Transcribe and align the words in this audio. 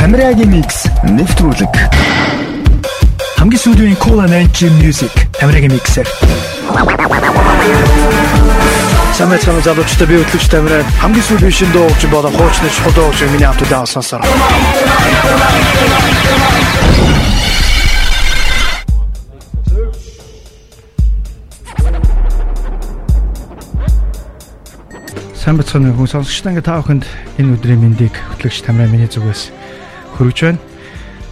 Тамирагийн 0.00 0.48
микс 0.48 0.88
нэвтрүүлэг. 1.04 1.68
Хамгийн 3.36 3.60
сүүлийн 3.60 4.00
Cool 4.00 4.24
and 4.24 4.32
Energy 4.32 4.72
Music 4.80 5.12
Тамирагийн 5.36 5.76
миксэр. 5.76 6.08
Самэт 9.12 9.44
самэт 9.44 9.68
залуучтай 9.68 10.08
би 10.08 10.16
хөтлөгч 10.24 10.48
Тамираа 10.48 10.88
хамгийн 11.04 11.20
сүүлийн 11.20 11.52
шин 11.52 11.68
дуугч 11.76 12.08
болон 12.08 12.32
хуучны 12.32 12.72
чухал 12.72 12.96
дуугч 12.96 13.28
миний 13.28 13.44
хамт 13.44 13.60
удаан 13.60 13.84
сонсоор. 13.84 14.24
Сайн 25.36 25.60
бацхан 25.60 25.92
хүн 25.92 26.08
сонсогчтой 26.08 26.56
ингээ 26.56 26.64
та 26.64 26.80
бүхэнд 26.80 27.04
энэ 27.36 27.52
өдрийн 27.52 27.84
мэндийг 27.84 28.16
хөтлөгч 28.16 28.64
Тамираа 28.64 28.88
миний 28.88 29.12
зүгээс 29.12 29.59
хүргэж 30.20 30.40
байна. 30.44 30.60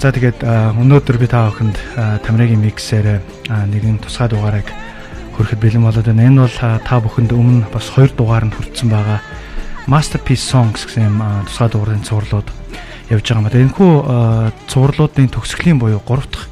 За 0.01 0.09
тэгээд 0.09 0.41
өнөөдөр 0.81 1.17
би 1.21 1.29
та 1.29 1.53
бүхэнд 1.53 1.77
Тамирагийн 2.25 2.65
миксээр 2.65 3.21
нэгэн 3.53 4.01
тусгай 4.01 4.33
дугаарыг 4.33 4.65
хүрэхэд 5.37 5.61
бэлэн 5.61 5.85
болоод 5.85 6.09
байна. 6.09 6.25
Энэ 6.25 6.49
бол 6.49 6.57
та 6.57 6.97
бүхэнд 6.97 7.37
өмнө 7.37 7.69
бас 7.69 7.93
хоёр 7.93 8.09
дугаар 8.17 8.49
нь 8.49 8.55
хүрсэн 8.57 8.89
байгаа 8.89 9.21
Masterpiece 9.85 10.41
Songs 10.41 10.89
гэсэн 10.89 11.05
юм 11.05 11.21
тусгай 11.45 11.69
дугаарын 11.69 12.01
цувралууд 12.01 12.49
явж 13.13 13.27
байгаа 13.29 13.53
юм. 13.53 13.69
Энэхүү 13.69 13.93
цувралуудын 14.73 15.29
төгсгөлийн 15.37 15.77
буюу 15.77 16.01
3 16.01 16.25
дахь 16.33 16.49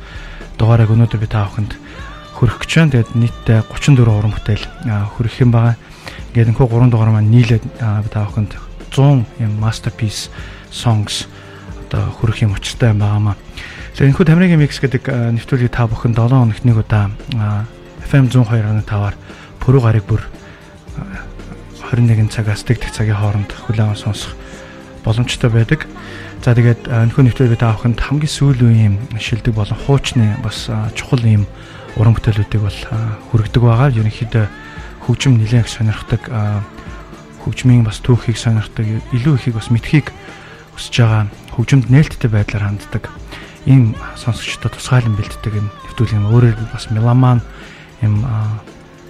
дугаарыг 0.60 0.92
өнөөдөр 0.92 1.20
би 1.24 1.28
та 1.32 1.48
бүхэнд 1.48 1.72
хүргэх 2.36 2.60
гэж 2.68 2.72
байна. 2.76 2.92
Тэгээд 3.00 3.10
нийтдээ 3.16 3.60
34 3.64 4.12
уран 4.12 4.36
бүтээл 4.36 4.64
хүргэх 5.16 5.40
юм 5.40 5.56
байгаа. 5.56 5.80
Ингээд 6.36 6.52
энэхүү 6.52 6.68
3 6.68 6.92
дугаар 6.92 7.16
маань 7.16 7.32
нийлээд 7.32 7.64
та 8.12 8.28
бүхэнд 8.28 8.52
100 8.92 9.24
юм 9.40 9.52
masterpiece 9.56 10.28
songs 10.68 11.24
одоо 11.86 12.10
хүрэх 12.18 12.42
юм 12.42 12.58
учиртай 12.58 12.90
юм 12.90 13.00
байгаамаа. 13.00 13.36
Тэгэхээр 13.94 14.10
энэхүү 14.10 14.26
Тамирагийн 14.26 14.60
mix 14.60 14.82
гэдэг 14.82 15.06
нэвтрүүлгийг 15.08 15.72
та 15.72 15.86
бүхэн 15.86 16.18
7 16.18 16.34
хоногт 16.34 16.64
нэг 16.66 16.76
удаа 16.82 17.14
FM 18.04 18.26
102.5-аар 18.28 19.14
пүрэв 19.62 19.82
гарыг 19.82 20.04
бүр 20.04 20.22
21 21.94 22.28
цагаас 22.34 22.66
дэх 22.66 22.82
цагийн 22.90 23.16
хооронд 23.16 23.50
хүлээн 23.54 23.94
сонсох 23.94 24.34
боломжтой 25.06 25.50
байдаг. 25.50 25.86
За 26.42 26.54
тэгээд 26.54 26.90
энэхүү 26.90 27.22
нэвтрүүлгийг 27.30 27.62
та 27.62 27.74
бүхэнд 27.78 28.02
хамгийн 28.02 28.30
сүүлийн 28.30 28.98
юм 29.10 29.18
шилдэг 29.18 29.54
болон 29.54 29.78
хуучны 29.86 30.38
бас 30.42 30.66
чухал 30.98 31.22
юм 31.22 31.46
уран 31.96 32.14
бүтээлүүдийг 32.18 32.62
бол 32.62 32.80
хүргэдэг 33.30 33.62
байгаа. 33.62 33.94
Ерөнхийдөө 33.94 34.46
хөгжим 35.06 35.38
нэлээх 35.38 35.70
сонирхдаг 35.70 36.22
хөгжмийн 37.46 37.86
бас 37.86 38.02
түүхийг 38.02 38.34
сонирхдаг 38.34 38.86
илүү 39.14 39.34
ихийг 39.38 39.54
бас 39.54 39.70
мэдхийг 39.70 40.10
хүсэж 40.76 40.94
байгаа 41.00 41.24
хөгжимд 41.56 41.88
нээлттэй 41.88 42.30
байдлаар 42.30 42.68
ханддаг 42.68 43.08
ийм 43.64 43.96
сонсогчдод 44.20 44.76
тусгайлан 44.76 45.16
бэлддэг 45.16 45.54
юм 45.56 45.72
нэвтрүүлэг 45.88 46.28
өөрөөр 46.28 46.56
бас 46.70 46.86
меломан 46.92 47.40
юм 48.04 48.22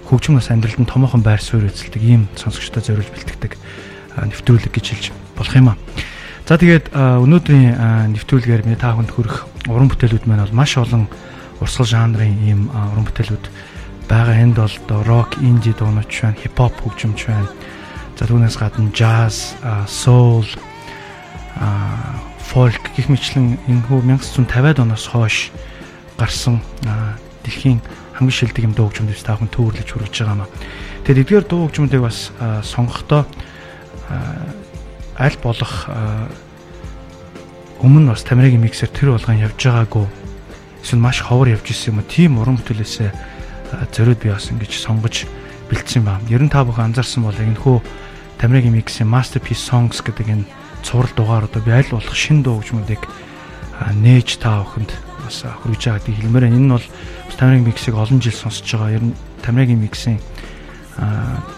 хөгжим 0.07 0.39
бас 0.39 0.47
амьдралд 0.47 0.79
нь 0.79 0.87
томоохон 0.87 1.21
байр 1.21 1.43
суурь 1.43 1.67
эзэлдэг 1.67 2.01
ийм 2.01 2.31
сонсогчдод 2.39 2.87
зориулж 2.87 3.11
бэлтгэдэг 3.11 3.53
нэвтрүүлэг 4.15 4.71
гэж 4.71 4.85
хэлж 4.87 5.05
болох 5.35 5.53
юм 5.53 5.75
аа. 5.75 5.77
За 6.47 6.55
тэгээд 6.55 6.95
өнөөдрийн 6.95 8.15
нэвтрүүлгээр 8.15 8.63
миний 8.63 8.79
та 8.79 8.95
бүхэнд 8.95 9.11
хүрэх 9.11 9.35
уран 9.67 9.91
бүтээлүүд 9.91 10.25
маань 10.25 10.47
бол 10.47 10.55
маш 10.63 10.79
олон 10.79 11.11
урсгал 11.59 11.91
жанрын 11.91 12.39
ийм 12.47 12.71
уран 12.71 13.03
бүтээлүүд 13.03 13.45
байгаа 14.07 14.35
энд 14.39 14.55
бол 14.55 15.03
рок, 15.03 15.35
инди 15.43 15.75
дуунууд 15.75 16.07
байна, 16.07 16.39
хипхоп 16.39 16.79
хөгжимч 16.79 17.27
байна. 17.27 17.51
За 18.15 18.25
түүнээс 18.25 18.55
гадна 18.55 18.89
jazz, 18.95 19.59
soul, 19.85 20.47
folk 22.47 22.83
гэх 22.95 23.09
мэтлэн 23.11 23.57
энэхүү 23.67 23.99
1950-ад 24.07 24.79
оноос 24.81 25.05
хойш 25.09 25.51
гарсан 26.17 26.61
дэлхийн 27.43 27.81
хамгийн 28.17 28.37
шилдэг 28.37 28.63
юм 28.65 28.73
дуу 28.73 28.89
хөгжмөдөөс 28.89 29.23
та 29.25 29.37
бүхэн 29.37 29.53
төвөрлөж 29.53 29.89
хүргэж 29.89 30.15
байгаа 30.25 30.37
маа. 30.41 30.49
Тэгэхээр 31.05 31.21
эдгээр 31.21 31.45
дуу 31.45 31.69
хөгжмөдийг 31.69 32.01
бас 32.01 32.33
сонгохдоо 32.65 33.25
аль 35.17 35.37
болох 35.43 35.89
өмнө 37.81 38.13
бас 38.13 38.25
Тамирагийн 38.25 38.61
миксер 38.61 38.89
тэр 38.89 39.13
болгон 39.13 39.37
явж 39.37 39.57
байгаагүй 39.61 40.05
эсвэл 40.81 41.01
маш 41.01 41.21
ховор 41.21 41.53
явж 41.53 41.69
исэн 41.69 41.93
юм 41.93 42.01
уу 42.01 42.09
тийм 42.09 42.41
уран 42.41 42.57
бүтээлээсээ 42.57 43.11
зориуд 43.93 44.19
би 44.23 44.33
бас 44.33 44.49
ингэж 44.49 44.71
сонгож 44.81 45.29
бэлдсэн 45.69 46.01
байна. 46.01 46.25
Ер 46.29 46.41
нь 46.41 46.49
та 46.49 46.65
бүхэн 46.65 46.89
анзаарсан 46.89 47.21
бол 47.21 47.37
энэ 47.37 47.59
хөө 47.59 47.81
Тамирагийн 48.41 48.73
миксийн 48.73 49.09
Masterpiece 49.09 49.61
Songs 49.61 50.01
гэдэг 50.01 50.27
энэ 50.29 50.45
цуврал 50.83 51.13
дугааруудаа 51.15 51.61
би 51.61 51.71
аль 51.71 51.89
болох 51.91 52.15
шин 52.15 52.43
дуу 52.43 52.61
хөгжмүүдийг 52.61 53.03
нээж 53.93 54.37
та 54.41 54.61
бүхэнд 54.65 54.91
бас 55.23 55.43
хүргэж 55.43 55.81
байгаа 55.85 55.99
гэдэг 56.01 56.15
хэлмээр 56.17 56.45
байна. 56.47 56.57
Энэ 56.57 56.65
нь 56.65 56.75
бол 56.75 56.87
Тамирагийн 57.37 57.67
миксийг 57.69 57.95
олон 57.95 58.19
жил 58.21 58.33
сонсож 58.33 58.65
байгаа. 58.65 58.97
Ер 58.97 59.03
нь 59.05 59.15
Тамирагийн 59.45 59.81
миксийн 59.81 60.19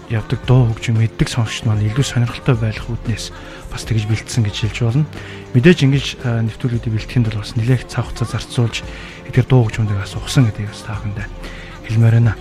явдаг 0.09 0.39
дуу 0.43 0.67
хөгжим 0.67 0.99
мэддэг 0.99 1.31
сонсогчд 1.31 1.63
маань 1.63 1.87
илүү 1.87 2.03
сонирхолтой 2.03 2.59
байх 2.59 2.83
үүднээс 2.91 3.31
бас 3.71 3.87
тэгж 3.87 4.03
бэлдсэн 4.11 4.43
гэж 4.43 4.55
хэлж 4.67 4.77
болно. 4.83 5.05
Мэдээж 5.55 5.79
ингэж 5.87 6.05
нэвтрүүлгүүдийг 6.27 6.93
бэлтгэхэд 6.99 7.27
бол 7.31 7.39
бас 7.39 7.55
нэлээд 7.55 7.87
цаг 7.87 8.11
хугацаа 8.11 8.27
зарцуулж 8.35 8.83
эдгээр 9.31 9.47
дуу 9.47 9.63
хөгжмүүдийг 9.63 9.95
бас 10.03 10.19
ухсан 10.19 10.43
гэдгийг 10.51 10.75
бас 10.75 10.83
та 10.83 10.99
бүхэндээ 10.99 11.27
хэлмээр 11.87 12.15
байна. 12.19 12.35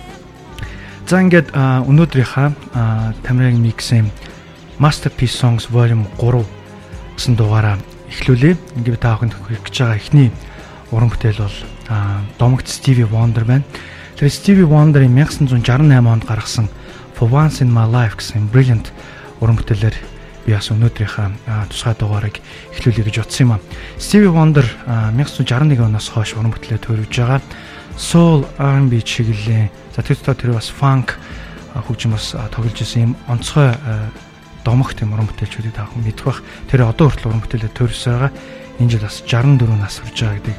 За 1.07 1.23
ингээд 1.23 1.55
өнөөдрийнхаа 1.55 2.51
Тамирагийн 3.23 3.63
миксийн 3.63 4.11
Masterpiece 4.75 5.39
Songs 5.39 5.71
Volume 5.71 6.03
3 6.19 6.58
гэсэн 7.19 7.35
дугаараа 7.35 7.75
эхлүүлээ. 8.15 8.55
Ингээд 8.79 9.03
та 9.03 9.19
бүхэнд 9.19 9.35
хүргэж 9.35 9.75
байгаа 9.75 9.99
эхний 9.99 10.31
уран 10.95 11.11
бүтээл 11.11 11.43
бол 11.43 11.57
Домогт 12.39 12.71
Stevie 12.71 13.03
Wonder 13.11 13.43
байна. 13.43 13.67
Тэр 14.15 14.31
Stevie 14.31 14.63
Wonder-ийн 14.63 15.11
1968 15.11 15.99
онд 15.99 16.23
гаргасан 16.23 16.71
For 17.19 17.27
Once 17.27 17.59
in 17.59 17.75
My 17.75 17.83
Life 17.83 18.23
гэсэн 18.23 18.47
brilliant 18.47 18.95
уран 19.43 19.59
бүтээлээр 19.59 19.99
би 20.47 20.55
бас 20.55 20.71
өнөөдрийнхаа 20.71 21.67
тусгай 21.67 21.95
дугаарыг 21.99 22.39
эхлүүлэе 22.79 23.11
гэж 23.11 23.15
утсан 23.19 23.43
юм 23.43 23.51
аа. 23.59 23.63
Stevie 23.99 24.31
Wonder 24.31 24.63
1961 24.87 25.75
оноос 25.91 26.07
хойш 26.07 26.39
уран 26.39 26.55
бүтээлээ 26.55 26.87
төрөвж 26.87 27.13
байгаа 27.19 27.43
soul 27.99 28.47
R&B 28.55 29.03
чиглэлээ. 29.03 29.67
За 29.91 30.07
тэр 30.07 30.15
дотор 30.23 30.39
тэр 30.39 30.55
бас 30.55 30.71
funk 30.71 31.19
хөгжим 31.75 32.15
бас 32.15 32.31
тоглож 32.55 32.79
исэн 32.79 33.11
юм 33.11 33.13
онцгой 33.27 33.75
домох 34.63 34.93
тийм 34.93 35.13
уран 35.13 35.29
бүтээлчүүдийг 35.29 35.75
та 35.75 35.87
бүхэн 35.87 36.03
мэдэх 36.05 36.25
бах. 36.25 36.43
Тэр 36.67 36.89
одоо 36.89 37.09
хүртэл 37.09 37.29
уран 37.31 37.43
бүтээлээ 37.43 37.73
төрсөн 37.73 38.13
байгаа. 38.13 38.31
Энэ 38.79 38.91
жил 38.95 39.05
бас 39.05 39.17
64 39.23 39.75
нас 39.79 39.95
хүрж 39.99 40.17
байгаа 40.19 40.37
гэдэг 40.39 40.57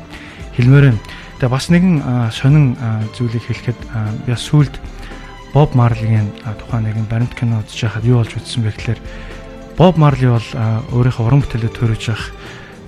хэлмээр 0.56 0.86
юм. 0.92 0.98
Тэгээ 1.40 1.54
бас 1.56 1.66
нэгэн 1.72 1.96
сонин 2.32 2.76
зүйлийг 3.16 3.44
хэлэхэд 3.48 3.80
би 4.28 4.34
сүлд 4.36 4.74
Боб 5.50 5.74
Марлийн 5.74 6.30
тухайн 6.44 6.86
нэгэн 6.86 7.10
баримт 7.10 7.34
кино 7.34 7.64
үзэж 7.64 7.88
байхад 7.90 8.04
юу 8.06 8.22
болж 8.22 8.32
үзсэн 8.38 8.62
бэ 8.62 8.70
гэхээр 8.70 9.00
Боб 9.74 9.96
Марли 9.96 10.28
бол 10.30 10.48
өөрийнхөө 10.94 11.26
уран 11.26 11.42
бүтээлээ 11.42 11.72
төрөж 11.74 12.02
явах 12.12 12.30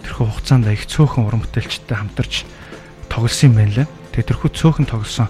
тэрхүү 0.04 0.26
хугацаанд 0.30 0.68
их 0.68 0.86
цөөхөн 0.86 1.26
уран 1.26 1.42
бүтээлчтэй 1.42 1.96
хамтарч 1.96 2.44
тоглосон 3.08 3.50
юм 3.50 3.56
байна 3.56 3.72
лээ. 3.72 3.88
Тэгээ 4.12 4.28
тэрхүү 4.30 4.50
цөөхөн 4.52 4.86
тоглосон 4.86 5.26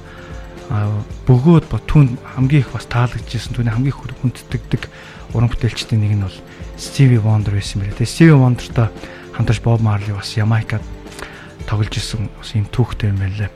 бөгөөд 1.28 1.68
түн 1.84 2.16
хамгийн 2.36 2.64
их 2.64 2.72
бас 2.72 2.88
таалагдчихсэн 2.88 3.52
түүний 3.52 3.72
хамгийн 3.76 3.92
хүнддэгдэг 3.92 4.88
уран 5.36 5.52
бүтээлчдийн 5.52 6.00
нэг 6.00 6.12
нь 6.16 6.24
бол 6.24 6.38
Стиви 6.80 7.20
Вондер 7.20 7.54
байсан 7.54 7.84
байна. 7.84 7.92
Тэгээ 7.92 8.08
Стиви 8.08 8.32
Вондертой 8.32 8.88
хамтарч 9.36 9.60
Боб 9.60 9.84
Марли 9.84 10.16
бас 10.16 10.32
Ямайкад 10.36 10.80
тоглож 11.68 11.92
исэн 11.92 12.32
бас 12.40 12.56
юм 12.56 12.64
түүхтэй 12.72 13.12
юм 13.12 13.20
байна 13.20 13.36
лээ. 13.36 13.50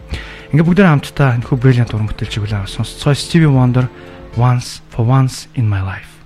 Ингээ 0.53 0.67
бүгдээ 0.69 0.87
хамтдаа 0.93 1.41
энэхүү 1.41 1.57
brilliant 1.57 1.93
уран 1.97 2.09
бүтээлчийг 2.13 2.45
үлээ 2.45 2.69
сонсцгоо 2.69 3.17
Стиви 3.17 3.49
Вондер 3.49 3.89
Once 4.37 4.85
for 4.93 5.09
Once 5.09 5.49
in 5.57 5.69
My 5.73 5.81
Life 5.81 6.17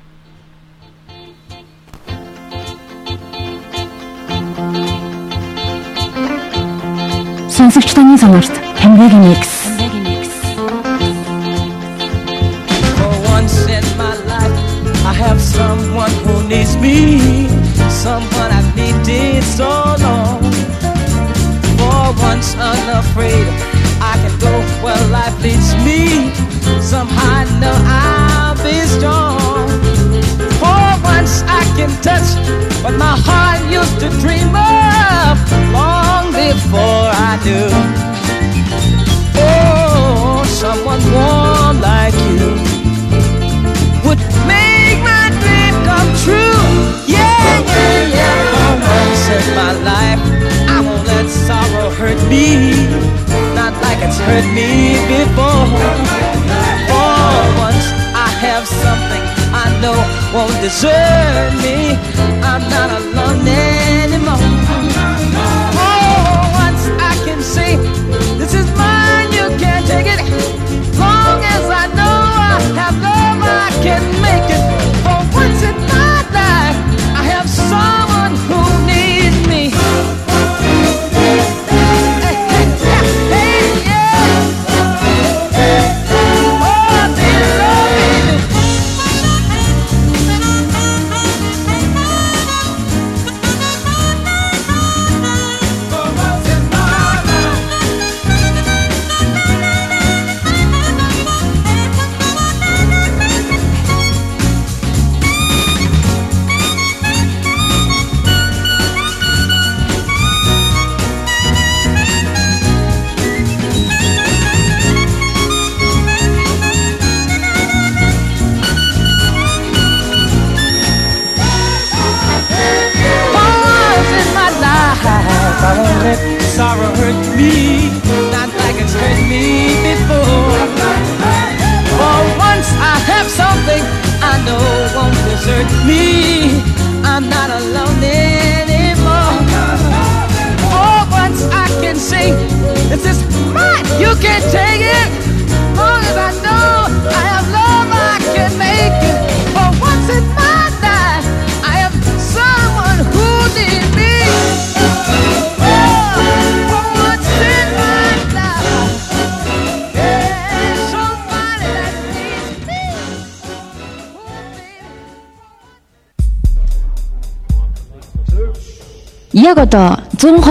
Сонсогч 7.49 7.93
таны 7.95 8.17
сонорт 8.19 8.51
Тамирагийн 8.81 9.29
микс. 9.29 9.60
Have 15.21 15.39
someone 15.39 16.11
who 16.25 16.49
needs 16.49 16.79
me, 16.79 17.47
someone 17.91 18.51
I've 18.59 18.75
needed 18.75 19.45
so 19.45 19.69
long. 20.07 20.41
For 21.77 22.03
once 22.25 22.57
unafraid, 22.57 23.47
I 24.01 24.15
can 24.23 24.35
go 24.41 24.53
where 24.83 25.03
life 25.09 25.37
leads 25.43 25.71
me. 25.85 26.33
Somehow 26.81 27.41
I 27.41 27.45
know 27.61 27.77
I'll 28.01 28.57
be 28.65 28.77
strong. 28.97 29.69
For 30.61 30.85
once 31.13 31.43
I 31.61 31.63
can 31.77 31.93
touch 32.01 32.29
what 32.83 32.95
my 32.97 33.15
heart 33.29 33.61
used 33.71 34.01
to 34.01 34.09
dream 34.25 34.51
of 34.57 35.37
long 35.77 36.33
before 36.33 37.07
I 37.29 37.33
do. 37.45 37.61
Oh, 39.37 40.43
someone 40.63 41.03
warm 41.13 41.77
like 41.83 42.17
you 42.33 42.70
Yeah, 47.07 47.63
yeah, 47.75 48.17
yeah. 48.19 48.39
For 48.53 48.73
once 48.95 49.25
in 49.37 49.45
my 49.61 49.73
life, 49.91 50.23
I 50.75 50.77
won't 50.87 51.05
let 51.07 51.27
sorrow 51.29 51.91
hurt 51.91 52.21
me. 52.29 52.47
Not 53.55 53.73
like 53.83 54.01
it's 54.07 54.19
hurt 54.19 54.47
me 54.59 54.99
before. 55.11 55.67
For 56.91 57.31
once, 57.65 57.87
I 58.15 58.29
have 58.45 58.67
something 58.67 59.23
I 59.53 59.67
know 59.83 59.99
won't 60.33 60.55
desert 60.63 61.53
me. 61.63 61.99
I'm 62.43 62.63
not 62.71 62.91
alone 63.01 63.47
anymore. 63.47 64.39
For 65.77 66.01
once, 66.63 66.85
I 67.11 67.15
can 67.27 67.43
say, 67.43 67.77
This 68.39 68.55
is 68.55 68.67
mine, 68.77 69.33
you 69.33 69.47
can't 69.59 69.87
take 69.87 70.07
it. 70.07 70.21
Long 70.99 71.43
as 71.43 71.65
I 71.83 71.87
know 71.99 72.17
I 72.51 72.61
have 72.79 72.97
love, 73.03 73.43
I 73.43 73.71
can. 73.83 74.20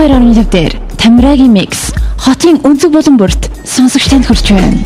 102.5 0.00 0.48
дээр 0.48 0.72
Тамирагийн 0.96 1.52
микс 1.52 1.92
хотын 2.16 2.56
өнцөг 2.64 2.88
болон 2.88 3.20
бүрт 3.20 3.52
сонсогч 3.68 4.08
танд 4.08 4.24
хүрч 4.24 4.56
байна. 4.56 4.80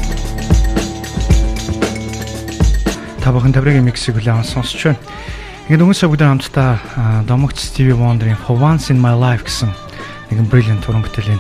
Та 3.22 3.30
бүхэн 3.30 3.54
таврын 3.54 3.86
миксийг 3.86 4.18
хүлээн 4.18 4.42
сонсч 4.42 4.90
байна. 4.90 4.98
Ингээд 5.70 5.94
цаг 5.94 6.10
бүдэн 6.10 6.42
хамтдаа 6.42 7.22
Домогт 7.30 7.62
Stevie 7.62 7.94
Wonder-ийн 7.94 8.34
For 8.42 8.58
Once 8.58 8.90
in 8.90 8.98
My 8.98 9.14
Life 9.14 9.46
гэсэн 9.46 9.70
нэгэн 10.34 10.50
brilliant 10.50 10.82
уран 10.90 11.06
бүтээлийн 11.06 11.38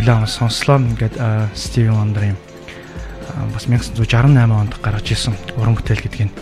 хүлээн 0.00 0.24
сонслоо. 0.24 0.80
Ингээд 0.80 1.20
Stevie 1.52 1.92
Wonder-ийн 1.92 2.40
бас 3.52 3.68
1968 3.68 4.24
онд 4.56 4.72
гаргаж 4.80 5.12
ирсэн 5.12 5.36
уран 5.60 5.76
бүтээл 5.76 6.00
гэдгийг 6.00 6.32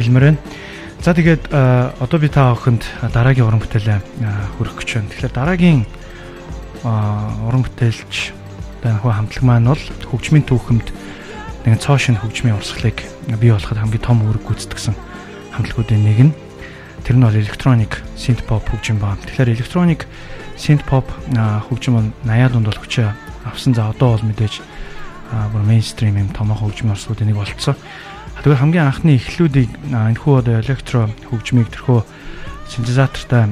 хэлмээр 0.00 0.32
байна. 0.32 0.40
За 1.04 1.12
тэгээд 1.12 1.52
одоо 2.00 2.16
би 2.16 2.32
та 2.32 2.56
бүхэнд 2.56 3.12
дараагийн 3.12 3.44
уран 3.44 3.60
бүтээлээ 3.60 4.00
хүргэх 4.56 4.80
гэж 4.80 4.88
байна. 4.96 5.12
Тэгэхээр 5.12 5.36
дараагийн 5.36 5.84
уран 6.86 7.66
бүтээлч 7.66 8.14
хөө 8.86 9.12
хамтлаг 9.12 9.42
маань 9.42 9.70
бол 9.74 9.84
хөгжмийн 10.06 10.46
түүхэнд 10.46 10.88
нэгэн 11.66 11.82
цоо 11.82 11.98
шин 11.98 12.14
хөгжмийн 12.14 12.54
урсгалыг 12.54 13.02
бий 13.42 13.50
болоход 13.50 13.82
хамгийн 13.82 14.06
том 14.06 14.22
үүрэг 14.22 14.46
гүйцэтгэсэн 14.46 14.94
хамтлагуудын 15.58 16.06
нэг 16.06 16.18
нь 16.30 16.32
тэр 17.02 17.18
нь 17.18 17.26
бол 17.26 17.34
электроник 17.34 18.02
синт 18.14 18.46
поп 18.46 18.70
хөгжим 18.70 19.02
байна. 19.02 19.18
Тэгэхээр 19.26 19.58
электроник 19.58 20.06
синт 20.54 20.86
поп 20.86 21.10
хөгжим 21.34 21.98
бол 21.98 22.08
80-аад 22.22 22.54
онд 22.54 22.68
бол 22.70 22.80
хүчээ 22.82 23.08
авсан 23.50 23.74
за 23.74 23.90
одоо 23.90 24.14
бол 24.14 24.26
мэдээж 24.30 24.62
бүр 25.50 25.62
мейнстрим 25.66 26.18
юм 26.22 26.30
томоохон 26.30 26.70
хөгжмийн 26.70 26.94
урсгалуудын 26.94 27.26
нэг 27.34 27.38
болцсон. 27.42 27.74
Тэгэхээр 28.42 28.62
хамгийн 28.62 28.86
анхны 28.86 29.18
эхлүүдийг 29.18 29.70
энэхүү 29.90 30.34
одоо 30.38 30.54
электро 30.62 31.10
хөгжмийг 31.30 31.70
тэрхүү 31.74 31.98
синтезатортай 32.70 33.50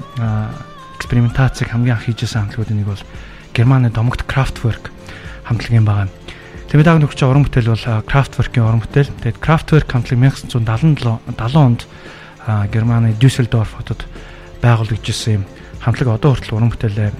экспериментацийг 1.04 1.68
хамгийн 1.68 2.00
анх 2.00 2.08
хийжсэн 2.08 2.48
хамтлагуудын 2.48 2.80
нэг 2.80 2.88
бол 2.88 3.04
Германы 3.52 3.92
домогт 3.92 4.24
Kraftwerk 4.24 4.88
хамтлагийн 5.44 5.84
байгаа. 5.84 6.08
Тэгээд 6.72 6.88
дааг 6.88 7.04
нөхч 7.04 7.20
уран 7.20 7.44
бүтээл 7.44 7.76
бол 7.76 7.86
Kraftwerk-ийн 8.08 8.64
уран 8.64 8.80
бүтээл. 8.80 9.12
Тэгээд 9.20 9.38
Kraftwerk 9.44 9.92
хамтлаг 9.92 10.18
1977 10.40 10.96
70 11.36 11.60
онд 11.60 11.84
Германы 12.72 13.12
Düsseldorf 13.20 13.76
хотод 13.76 14.08
байгуулагдсан 14.64 15.32
юм 15.38 15.44
хамтлаг 15.84 16.08
одоо 16.08 16.32
хүртэл 16.32 16.56
уран 16.56 16.72
бүтээлээ 16.72 17.10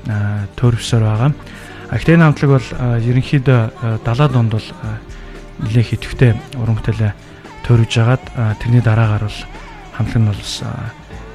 төрөвсөөр 0.57 1.05
байгаа. 1.05 1.31
А, 1.31 1.97
Гэхдээ 2.01 2.17
энэ 2.17 2.25
хамтлаг 2.25 2.51
бол 2.57 2.69
ерөнхийдөө 3.05 3.61
а, 3.85 4.01
70-аад 4.01 4.35
онд 4.41 4.53
бол 4.57 4.69
нэлээд 5.61 5.89
хитвтэй 5.93 6.33
уран 6.57 6.81
бүтээлээ 6.81 7.13
төрөж 7.69 7.93
агаад 8.01 8.25
тэрний 8.65 8.81
дараагаар 8.81 9.29
бол 9.29 9.41
хамтлаг 9.93 10.21
нь 10.25 10.31
бол 10.33 10.43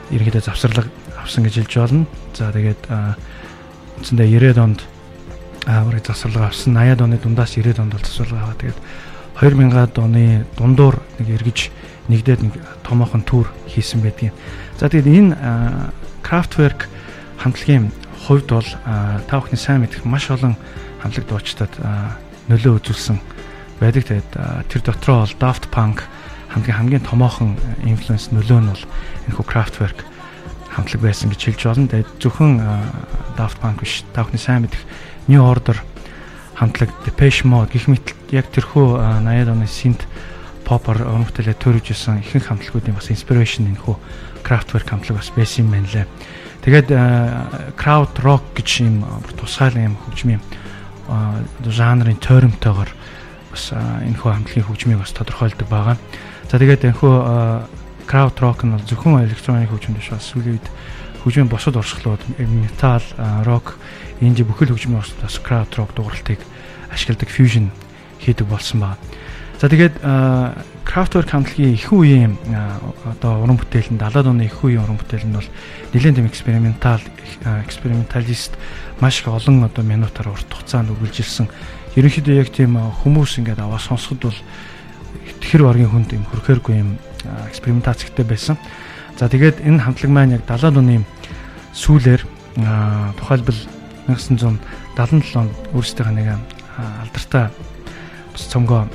ерөнхийдөө 0.09 0.43
завсарлага 0.43 0.89
авсан 1.23 1.43
гэж 1.43 1.53
хэлж 1.63 1.73
болно. 1.79 2.05
За 2.33 2.51
тэгээд 2.51 2.81
үндсэндээ 3.99 4.27
90-ад 4.27 4.59
онд 4.59 4.81
ааврыг 5.67 6.05
засварлага 6.05 6.49
авсан 6.49 6.77
80-ад 6.77 7.01
оны 7.03 7.17
дундаас 7.19 7.55
90-ад 7.55 7.79
онд 7.79 7.93
бол 7.93 8.05
засварлага 8.05 8.43
аваа. 8.43 8.59
Тэгээд 8.59 8.79
2000-ад 9.39 9.93
оны 9.99 10.45
дундуур 10.57 10.99
нэг 11.19 11.27
эргэж 11.29 11.59
нэгдээд 12.09 12.41
нэг 12.43 12.53
томоохон 12.83 13.23
төр 13.23 13.47
хийсэн 13.67 14.01
байдгийн. 14.01 14.33
За 14.79 14.89
тэгээд 14.89 15.07
энэ 15.07 15.31
Kraftwerk 16.25 16.89
хамтлагийн 17.37 17.91
хувьд 18.27 18.49
бол 18.49 18.69
та 18.83 19.33
бүхний 19.39 19.59
сайн 19.59 19.85
мэдэх 19.85 20.03
маш 20.03 20.27
олон 20.33 20.57
хамтлаг 20.99 21.25
дуучдад 21.29 21.73
нөлөө 22.49 22.81
үзүүлсэн 22.81 23.17
байдаг. 23.79 24.03
Тэгээд 24.09 24.29
тэр 24.67 24.81
дотроо 24.83 25.23
бол 25.23 25.35
Daft 25.39 25.69
Punk 25.71 26.03
хамтлагийн 26.51 26.77
хамгийн 26.77 27.05
томоохон 27.05 27.55
инфлюенс 27.85 28.33
нөлөө 28.33 28.59
нь 28.59 28.69
бол 28.73 28.83
энэхүү 29.29 29.45
Kraftwerk 29.45 30.03
хамтлаг 30.73 31.01
байсан 31.01 31.33
гэж 31.33 31.41
хэлж 31.45 31.61
болно. 31.65 31.87
Тэгээд 31.89 32.09
зөвхөн 32.21 32.53
Daft 33.37 33.57
Punk 33.61 33.81
биш 33.81 34.03
та 34.13 34.23
бүхний 34.23 34.41
сайн 34.41 34.65
мэдэх 34.65 34.81
New 35.27 35.41
Order 35.41 35.77
хамтлаг 36.59 36.91
Depeche 37.05 37.47
Mode 37.47 37.71
гэх 37.71 37.87
мэт 37.87 38.13
яг 38.35 38.51
тэрхүү 38.51 38.99
а, 38.99 39.23
80-ад 39.23 39.53
оны 39.55 39.67
synth 39.69 40.03
уран 40.69 41.25
бүтээлээ 41.25 41.57
төрөж 41.57 41.97
исэн 41.97 42.21
ихэнх 42.21 42.45
хамтлагуудын 42.45 42.93
бас 42.93 43.09
inspiration 43.09 43.65
энэхүү 43.73 43.95
Kraftwerk 44.45 44.85
хамтлаг 44.85 45.17
бас 45.17 45.33
байсан 45.33 45.65
юм 45.65 45.73
байна 45.73 45.89
лээ. 45.89 46.05
Тэгээд 46.61 46.93
crowd 47.73 48.13
rock 48.21 48.53
гэж 48.53 48.85
юм 48.85 49.01
тусгайлан 49.33 49.89
юм 49.89 49.95
хөгжмийн 50.05 50.43
жанрын 51.65 52.21
тойромтойгоор 52.21 52.91
бас 53.49 53.71
а, 53.73 54.03
энэхүү 54.05 54.29
хамтлагийн 54.29 54.67
хөгжмийг 54.69 54.99
бас 55.01 55.15
тодорхойлдог 55.17 55.65
байгаа. 55.65 55.97
За 56.51 56.61
тэгээд 56.61 56.85
энэхүү 56.85 57.13
а, 57.17 57.65
crowd 58.09 58.41
rock 58.41 58.65
нь 58.65 58.73
бол 58.73 58.81
зөвхөн 58.89 59.29
электроник 59.29 59.69
хөгжим 59.69 59.93
биш 59.93 60.09
бас 60.09 60.25
сүүлийн 60.33 60.57
үед 60.57 60.67
хөгжмийн 61.21 61.51
бусад 61.51 61.77
урсгалууд 61.77 62.23
метал, 62.41 63.05
рок, 63.45 63.77
инди 64.17 64.41
бүхэл 64.41 64.73
хөгжмийн 64.73 64.97
урсгал 64.97 65.29
бас 65.29 65.37
crowd 65.37 65.71
rock 65.77 65.93
дууралтыг 65.93 66.41
ашигладаг 66.89 67.29
fusion 67.29 67.69
хийдэг 68.17 68.47
болсон 68.49 68.81
байна. 68.81 68.97
За 69.59 69.69
тэгээд 69.69 69.99
Kraftwerk 70.87 71.29
хамтлагийн 71.29 71.75
их 71.75 71.91
үеийн 71.93 72.33
одоо 73.05 73.43
уран 73.43 73.59
бүтээл 73.61 73.93
нь 73.93 73.99
70-аад 73.99 74.31
оны 74.31 74.47
их 74.49 74.57
үеийн 74.63 74.81
уран 74.81 74.97
бүтээл 74.97 75.27
нь 75.27 75.35
бол 75.35 75.45
нэлээд 75.93 76.17
юм 76.17 76.31
экспериментал 76.31 77.03
эксперименталист 77.67 78.57
маш 79.03 79.21
их 79.21 79.27
олон 79.27 79.69
одоо 79.69 79.83
минутаар 79.83 80.33
урт 80.33 80.49
хугацаанд 80.49 80.89
үргэлжилсэн. 80.95 81.45
Ерөнхийдөө 81.93 82.35
яг 82.39 82.49
тийм 82.55 82.79
хүмүүс 82.79 83.37
ингээд 83.37 83.59
аваа 83.59 83.77
сонсоход 83.77 84.31
бол 84.31 84.39
тэр 85.43 85.61
баргийн 85.67 85.91
хүнд 85.91 86.09
юм 86.15 86.25
хөрхөөргүй 86.31 86.75
юм 86.79 86.97
а, 87.25 87.47
экспериментацтэй 87.49 88.25
байсан. 88.25 88.57
За 89.19 89.27
тэгээд 89.27 89.65
энэ 89.65 89.83
хамтлаг 89.83 90.11
маань 90.11 90.35
яг 90.39 90.43
70-аад 90.47 90.79
оны 90.79 91.03
сүүлээр 91.73 92.23
тухайлбал 93.19 93.59
1977 94.07 95.37
онд 95.37 95.53
өөрсдийнхөө 95.75 96.15
нэг 96.15 96.27
алдартай 97.03 97.51
цомгоо 98.35 98.87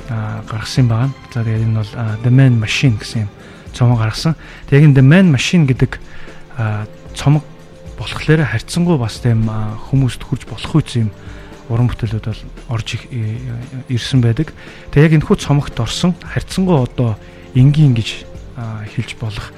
гаргасан 0.49 0.89
байгаа. 0.89 1.09
За 1.33 1.43
тэгээд 1.45 1.65
энэ 1.69 1.77
бол 1.77 1.93
The 2.25 2.31
Man 2.33 2.57
Machine 2.57 2.97
гэсэн 2.97 3.29
юм 3.29 3.31
цомгоо 3.73 4.01
гаргасан. 4.01 4.35
Тэгээд 4.67 4.85
энэ 4.89 4.97
The 4.97 5.05
Man 5.05 5.27
Machine 5.29 5.65
гэдэг 5.69 5.91
цомог 7.13 7.43
болохоор 7.97 8.43
харьцангуй 8.43 8.97
бас 8.97 9.21
тийм 9.21 9.47
хүмүүст 9.47 10.21
хүрж 10.25 10.49
болох 10.49 10.75
үс 10.75 10.97
юм 10.99 11.13
уран 11.69 11.87
бүтээлүүд 11.89 12.25
бол 12.25 12.41
орж 12.75 12.97
ирсэн 13.89 14.19
байдаг. 14.21 14.51
Тэгээд 14.91 15.05
яг 15.05 15.13
энэ 15.21 15.27
хүү 15.29 15.37
цомогт 15.39 15.79
орсон 15.79 16.13
харьцангуй 16.21 16.77
одоо 16.81 17.15
энгийн 17.55 17.95
гэж 17.95 18.27
хэлж 18.93 19.17
болох 19.19 19.49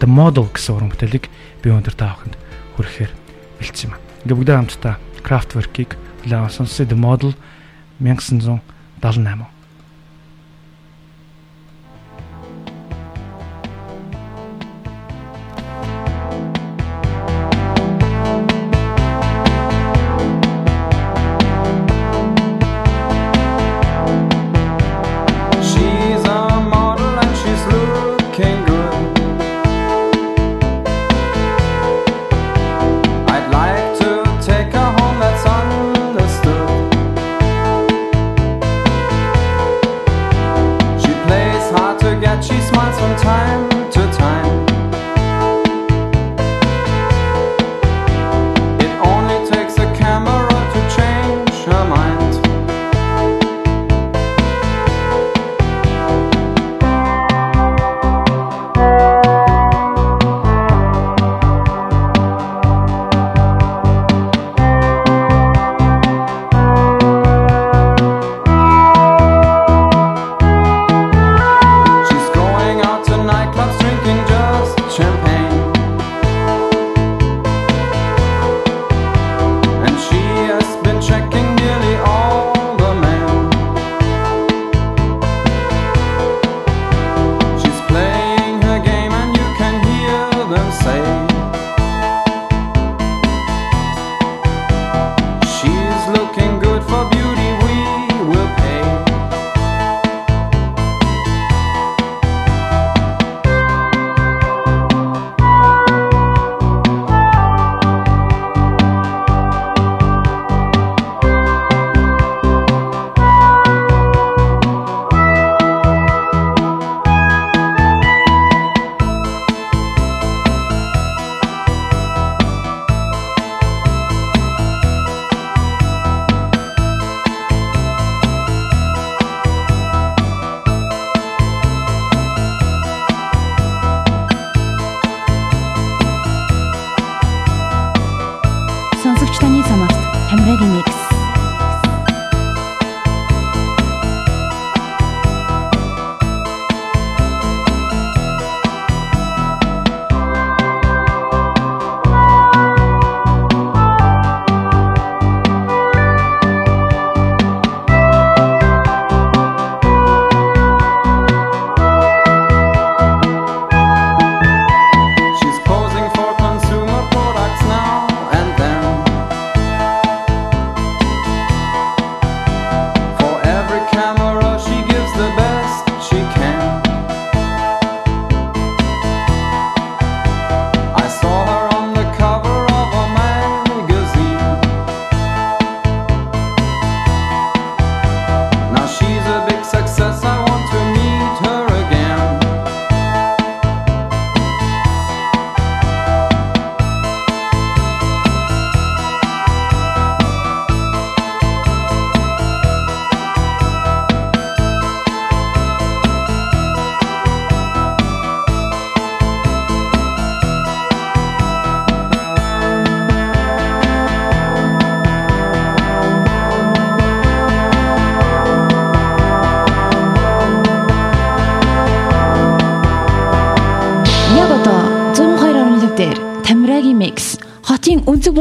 The 0.00 0.08
Model 0.10 0.50
гэсэн 0.50 0.74
уран 0.74 0.90
бүтээлийг 0.90 1.30
би 1.62 1.68
өндөр 1.70 1.94
та 1.94 2.16
бүхэнд 2.18 2.36
хүрэхээр 2.74 3.12
бэлдсэн 3.62 3.92
юм. 3.92 3.96
Ингээ 4.26 4.36
бүгдээ 4.40 4.56
хамтдаа 4.58 4.94
Kraftwerk-ийг 5.22 5.94
авсан 6.50 6.66
The 6.66 6.98
Model 6.98 7.36
1978 8.02 9.61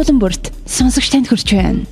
болон 0.01 0.17
бүрт 0.17 0.49
сонсогч 0.65 1.13
танд 1.13 1.29
хүрч 1.29 1.53
байна. 1.53 1.85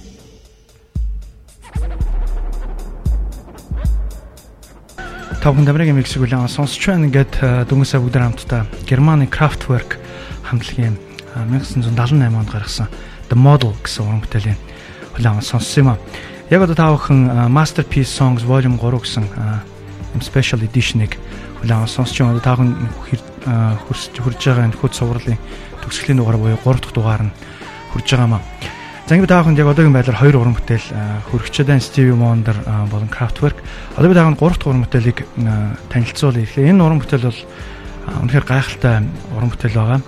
Тавхан 5.46 5.62
Дамрагийн 5.62 5.94
миксийг 5.94 6.26
үлээн 6.26 6.50
сонсч 6.50 6.82
байна 6.90 7.06
ингээд 7.06 7.38
э, 7.46 7.70
дүнсээ 7.70 8.02
бүгд 8.02 8.18
хамтдаа 8.18 8.66
Германы 8.90 9.30
Kraftwerk 9.30 10.02
хамтлагийн 10.50 10.98
1978 11.38 12.34
онд 12.34 12.50
гаргасан 12.50 12.90
The 13.30 13.38
Model 13.38 13.78
гэсэн 13.78 14.02
уран 14.10 14.26
бүтээлийн 14.26 14.58
хүлээн 15.14 15.46
сонссон 15.46 15.78
юм 15.86 15.90
а. 15.94 16.02
Яг 16.50 16.66
одоо 16.66 16.74
таавхан 16.74 17.54
Masterpiece 17.54 18.10
Songs 18.10 18.42
Volume 18.42 18.82
3 18.82 19.06
гэсэн 19.06 19.26
юм 20.18 20.22
special 20.26 20.66
edition-ыг 20.66 21.14
хүлээн 21.62 21.86
сонсч 21.86 22.18
байна. 22.26 22.42
Одоо 22.42 22.58
таавхан 22.58 22.74
хурж 23.86 24.42
байгаа 24.42 24.66
энэ 24.66 24.82
хөт 24.82 24.98
сувралын 24.98 25.38
төгсгөлийн 25.86 26.18
дугаар 26.18 26.42
буюу 26.42 26.58
3 26.58 26.82
дахь 26.82 26.98
дугаар 26.98 27.24
нь 27.30 27.34
хүрж 27.94 28.08
байгаамаа. 28.10 28.42
За 29.10 29.16
ингэ 29.18 29.26
тааханд 29.26 29.58
яг 29.58 29.74
одоогийн 29.74 29.94
байдлаар 29.94 30.22
хоёр 30.22 30.38
уран 30.38 30.54
бүтээл 30.54 30.86
хөргөчөдөн 31.34 31.82
Stevie 31.82 32.14
Wonder 32.14 32.54
болон 32.94 33.10
Kraftwerk. 33.10 33.58
Одоо 33.98 34.10
би 34.10 34.14
тааханд 34.14 34.38
гурав 34.38 34.62
дахь 34.62 34.70
уран 34.70 34.86
бүтээлийг 34.86 35.26
танилцуулъя. 35.90 36.46
Тэгэхээр 36.46 36.70
энэ 36.78 36.84
уран 36.86 37.02
бүтээл 37.02 37.26
бол 37.26 37.42
үнэхээр 38.22 38.46
гайхалтай 38.46 39.10
уран 39.34 39.50
бүтээл 39.50 39.78
байгаа. 39.82 40.00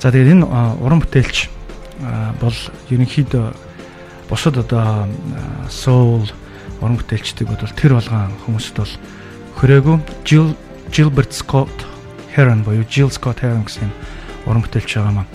За 0.00 0.08
тэгээд 0.08 0.32
энэ 0.32 0.46
уран 0.80 1.00
бүтээлч 1.04 1.36
бол 2.40 2.58
ерөнхийдөө 2.88 3.46
бусад 4.32 4.56
одоо 4.64 5.08
soul 5.68 6.24
уран 6.80 6.96
бүтээлчдэг 6.96 7.48
бол 7.48 7.76
тэр 7.76 8.00
болгон 8.00 8.32
хүмүүст 8.46 8.76
бол 8.80 8.92
хүрээгүй 9.60 9.96
Jill 10.24 10.54
Gilbert 10.88 11.32
Scott 11.34 11.84
Heron 12.32 12.64
боёо 12.64 12.86
Jill 12.88 13.10
Scott 13.10 13.42
Heron 13.42 13.66
гэсэн 13.66 13.90
уран 14.46 14.62
бүтээлч 14.62 14.94
байгаа 14.94 15.12
маа. 15.12 15.26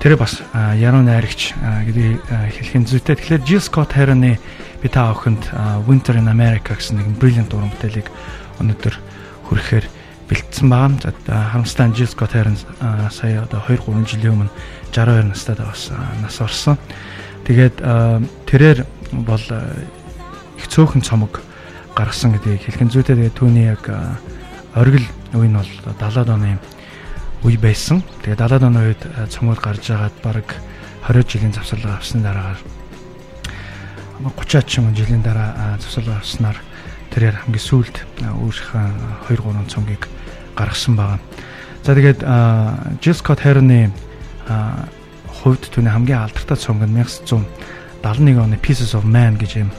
Тэр 0.00 0.16
бас 0.16 0.40
яруу 0.80 1.04
найрагч 1.04 1.52
гэдэг 1.60 2.24
хэлхийн 2.56 2.88
зүйтэй. 2.88 3.20
Тэгэхээр 3.20 3.44
Jill 3.44 3.60
Scott 3.60 3.92
Heron-ы 3.92 4.40
би 4.80 4.88
та 4.88 5.12
охинд 5.12 5.44
Winter 5.84 6.16
in 6.16 6.24
America 6.32 6.72
гэсэн 6.72 6.96
нэг 6.96 7.20
brilliant 7.20 7.52
уран 7.52 7.68
бүтээлийг 7.68 8.08
өнөөдөр 8.64 8.96
хүрэхээр 9.52 9.84
бэлдсэн 10.24 10.72
байгаа. 10.72 11.12
За 11.28 11.52
харамсалтай 11.52 11.92
Jill 11.92 12.08
Scott 12.08 12.32
Heron 12.32 12.56
сая 13.12 13.44
одоо 13.44 13.60
2 13.68 13.76
3 13.76 14.08
жилийн 14.08 14.48
өмнө 14.48 14.52
62 14.88 15.36
настай 15.36 15.60
бас 15.60 15.92
нас 15.92 16.40
орсон. 16.40 16.80
Тэгээд 17.44 17.84
тэрээр 18.48 18.88
бол 19.28 19.44
их 20.56 20.64
цөөхөн 20.64 21.04
цомог 21.04 21.44
гаргасан 21.92 22.40
гэдгийг 22.40 22.64
хэлхэн 22.72 22.88
зүйтэй. 22.88 23.20
Тэгээд 23.20 23.36
түүний 23.36 23.68
яг 23.68 23.84
оргил 24.72 25.04
үе 25.36 25.44
нь 25.44 25.60
бол 25.60 25.68
70-аад 25.92 26.32
оны 26.32 26.56
үе 27.44 27.56
байсан. 27.56 28.04
Тэгээд 28.22 28.40
70-аад 28.40 28.64
оны 28.68 28.80
үед 28.92 29.02
цомгод 29.32 29.60
гарч 29.64 29.90
агаад 29.90 30.16
баг 30.20 30.48
20 31.08 31.24
жилийн 31.24 31.54
завсарлага 31.56 31.96
авсны 31.96 32.20
дараагаар 32.20 32.60
30-аад 34.20 34.66
ч 34.68 34.80
жилийн 34.80 35.24
дараа 35.24 35.80
завсарлага 35.80 36.20
авснаар 36.20 36.58
тэрээр 37.08 37.40
хамгийн 37.40 37.64
сүүлд 37.64 37.96
өөрийнхөө 38.20 39.32
2 39.32 39.40
3 39.40 39.72
цомгийг 39.72 40.04
гаргасан 40.52 40.94
байгаа. 40.96 41.18
За 41.80 41.96
тэгээд 41.96 42.20
Jill 43.00 43.16
Scott 43.16 43.40
Heron-ы 43.40 43.88
хувьд 45.40 45.64
түүний 45.72 45.88
хамгийн 45.88 46.28
алдартай 46.28 46.60
цомог 46.60 46.84
нь 46.84 47.00
1971 47.00 48.36
оны 48.36 48.60
Pieces 48.60 48.92
of 48.92 49.08
Man 49.08 49.40
гэж 49.40 49.64
юм 49.64 49.72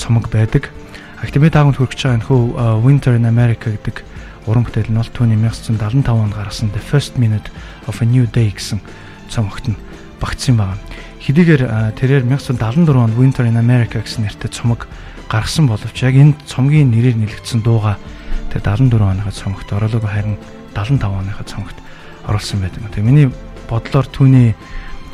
цомог 0.00 0.32
байдаг. 0.32 0.72
Активит 1.20 1.52
тааганд 1.52 1.76
хүрч 1.76 2.00
байгаа 2.00 2.16
энэ 2.16 2.26
хөө 2.32 2.80
Winter 2.80 3.12
in 3.12 3.28
America 3.28 3.68
гэдэг 3.68 4.00
уран 4.46 4.66
бүтээл 4.66 4.90
нь 4.90 4.98
бол 4.98 5.12
түүний 5.14 5.38
1975 5.38 6.10
онд 6.10 6.34
гаргасан 6.34 6.74
The 6.74 6.82
First 6.82 7.14
Minute 7.14 7.50
of 7.86 8.02
a 8.02 8.06
New 8.06 8.26
Day 8.26 8.50
гэсэн 8.50 8.82
цомогт 9.30 9.70
нь 9.70 9.78
багтсан 10.18 10.58
байгаа. 10.58 10.78
Хэдийгээр 11.22 11.94
тэрээр 11.94 12.24
1974 12.26 12.90
онд 12.98 13.14
Winter 13.14 13.46
in 13.46 13.54
America 13.54 14.02
гэсэн 14.02 14.26
нэртэй 14.26 14.50
цомог 14.50 14.90
гаргасан 15.30 15.70
боловч 15.70 15.94
яг 16.02 16.18
энэ 16.18 16.34
цомгийн 16.50 16.90
нэрээр 16.90 17.22
нэлэгдсэн 17.22 17.62
дууга 17.62 18.02
тэр 18.50 18.66
74 18.66 18.98
оныхаа 18.98 19.30
цомогт 19.30 19.70
оруулаагүй 19.70 20.10
харин 20.10 20.36
75 20.74 21.06
оныхаа 21.06 21.46
цомогт 21.46 21.78
оруулсан 22.26 22.58
байдаг. 22.58 22.82
Тэгээ 22.90 23.06
миний 23.06 23.28
бодлоор 23.70 24.06
түүний 24.10 24.58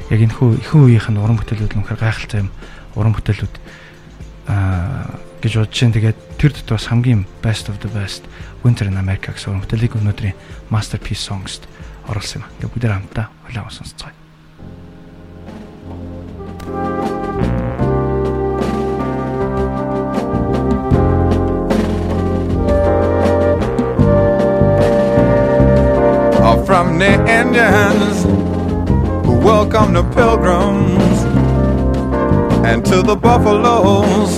яг 0.09 0.21
энэ 0.25 0.33
хүү 0.33 0.65
ихэнх 0.65 0.85
үеийнх 0.89 1.09
нь 1.13 1.21
уран 1.21 1.37
бүтээлүүд 1.37 1.77
үнэхээр 1.77 2.01
гайхалтай 2.01 2.41
юм 2.43 2.51
уран 2.97 3.13
бүтээлүүд 3.13 3.55
аа 4.49 5.21
гэж 5.39 5.53
бодож 5.55 5.75
чинь 5.75 5.95
тэгээд 5.95 6.19
тэр 6.39 6.53
дотор 6.53 6.77
бас 6.79 6.91
хамгийн 6.91 7.23
best 7.43 7.71
of 7.71 7.79
the 7.79 7.91
best 7.95 8.27
Winter 8.64 8.88
in 8.88 8.98
America 8.98 9.32
гэсэн 9.36 9.52
уран 9.52 9.64
бүтээлийг 9.64 9.98
өнөөдрийн 10.00 10.38
masterpiece 10.72 11.24
songs 11.24 11.62
оруулсан 12.10 12.44
юм. 12.44 12.50
Тэгээд 12.60 12.74
бүгд 12.74 12.92
хамтдаа 12.92 13.28
хойлоо 13.46 13.70
сонсцгоё. 13.70 14.16
From 26.74 26.98
the 26.98 27.14
Indians 27.30 28.24
who 29.26 29.38
welcome 29.38 29.94
the 29.94 30.02
pilgrims 30.16 31.18
and 32.66 32.84
to 32.86 33.04
the 33.04 33.16
buffaloes 33.16 34.38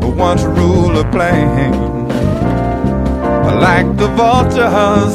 who 0.00 0.08
once 0.16 0.42
ruled 0.44 0.96
a 0.96 1.04
plain. 1.10 1.99
Like 3.61 3.95
the 3.95 4.07
vultures 4.17 5.13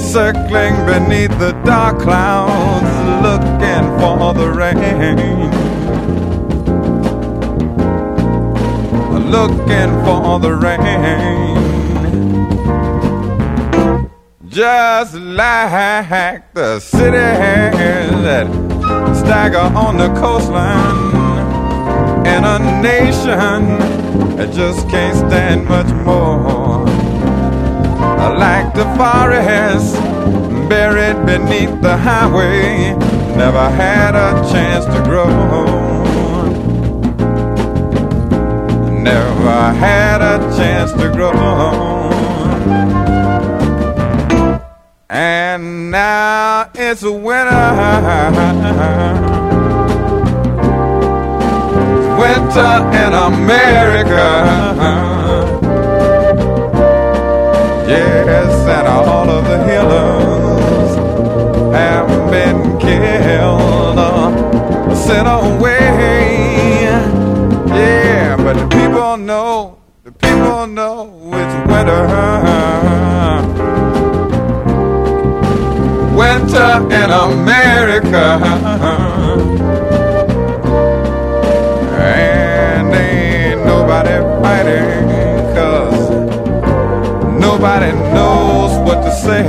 circling 0.00 0.74
beneath 0.86 1.38
the 1.38 1.52
dark 1.66 1.98
clouds, 1.98 2.92
looking 3.22 3.84
for 4.00 4.32
the 4.32 4.48
rain. 4.50 5.50
Looking 9.30 9.90
for 10.04 10.38
the 10.40 10.54
rain. 10.54 11.54
Just 14.48 15.14
like 15.14 16.54
the 16.54 16.80
cities 16.80 17.12
that 18.22 18.46
stagger 19.14 19.58
on 19.58 19.98
the 19.98 20.08
coastline 20.14 21.12
in 22.26 22.44
a 22.44 22.58
nation 22.80 23.78
that 24.36 24.50
just 24.54 24.88
can't 24.88 25.16
stand 25.28 25.68
much 25.68 25.92
more. 26.06 26.63
Like 28.32 28.74
the 28.74 28.84
forest 28.96 29.94
buried 30.68 31.26
beneath 31.26 31.82
the 31.82 31.96
highway, 31.96 32.94
never 33.36 33.68
had 33.70 34.14
a 34.14 34.32
chance 34.50 34.86
to 34.86 35.02
grow. 35.04 35.28
Never 38.90 39.72
had 39.78 40.22
a 40.22 40.38
chance 40.56 40.92
to 40.92 41.10
grow. 41.10 41.32
And 45.10 45.90
now 45.90 46.70
it's 46.74 47.02
winter 47.02 47.44
winter 52.18 52.74
in 53.02 53.12
America. 53.12 55.23
All 59.02 59.28
of 59.28 59.44
the 59.44 59.58
healers 59.64 60.94
have 61.74 62.08
been 62.30 62.78
killed, 62.78 63.98
uh, 63.98 64.94
sent 64.94 65.26
away. 65.26 66.82
Yeah, 67.66 68.36
but 68.36 68.54
the 68.56 68.68
people 68.68 69.16
know, 69.16 69.78
the 70.04 70.12
people 70.12 70.66
know 70.66 71.10
it's 71.32 71.54
winter. 71.70 72.06
Winter 76.14 76.86
in 76.98 77.10
America. 77.10 78.38
And 81.96 82.94
ain't 82.94 83.64
nobody 87.40 87.90
knows 87.92 88.13
say. 89.24 89.42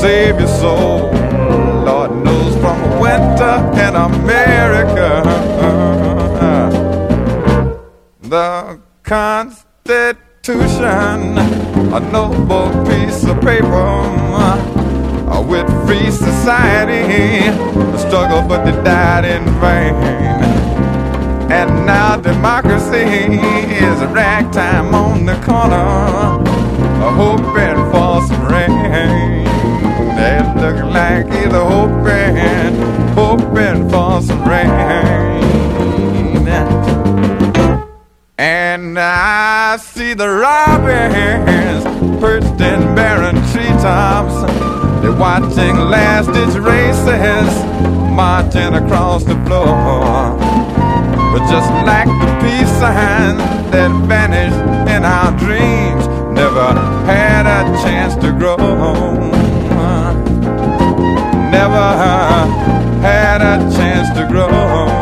Save 0.00 0.38
your 0.38 0.48
soul. 0.48 1.10
Lord 1.84 2.12
knows 2.24 2.54
from 2.62 2.78
winter 3.00 3.56
in 3.84 3.96
America. 3.96 5.22
The 8.22 8.80
Constitution, 9.02 11.38
a 11.98 12.00
noble 12.12 12.70
piece 12.86 13.24
of 13.24 13.40
paper 13.40 14.02
with 15.48 15.66
free 15.86 16.10
society. 16.10 17.50
The 17.94 17.98
struggle, 17.98 18.42
but 18.48 18.64
they 18.64 18.72
died 18.82 19.24
in 19.24 19.44
vain. 19.60 19.94
And 21.50 21.86
now 21.86 22.16
democracy 22.16 23.04
is 23.84 24.00
a 24.00 24.08
ragtime 24.08 24.94
on 24.94 25.26
the 25.26 25.36
corner, 25.44 26.38
hoping 27.00 27.78
for 27.90 28.22
some 28.26 28.44
rain. 28.46 29.44
They 30.16 30.38
look 30.60 30.78
like 30.92 31.26
either 31.26 31.64
hoping, 31.64 32.76
hoping 33.14 33.88
for 33.90 34.22
some 34.22 34.44
rain. 34.48 35.54
And 38.36 38.98
I 38.98 39.76
see 39.76 40.12
the 40.14 40.28
robins 40.28 41.84
perched 42.20 42.60
in 42.60 42.94
barren 42.94 43.36
treetops. 43.52 44.34
They're 45.02 45.12
watching 45.12 45.76
last 45.76 46.26
ditch 46.32 46.56
races 46.56 47.64
marching 48.12 48.74
across 48.74 49.24
the 49.24 49.34
floor. 49.46 50.36
But 51.32 51.42
just 51.50 51.70
like 51.86 52.06
the 52.06 52.38
peace 52.42 52.70
sign 52.78 53.38
that 53.70 53.90
vanished 54.06 54.60
in 54.88 55.04
our 55.04 55.30
dreams, 55.38 56.06
never 56.34 56.72
had 57.06 57.46
a 57.46 57.64
chance 57.82 58.14
to 58.16 58.32
grow. 58.32 58.56
Home. 58.56 59.30
Never 61.50 61.86
had 63.02 63.40
a 63.40 63.58
chance 63.76 64.08
to 64.18 64.26
grow. 64.26 64.48
Home. 64.48 64.94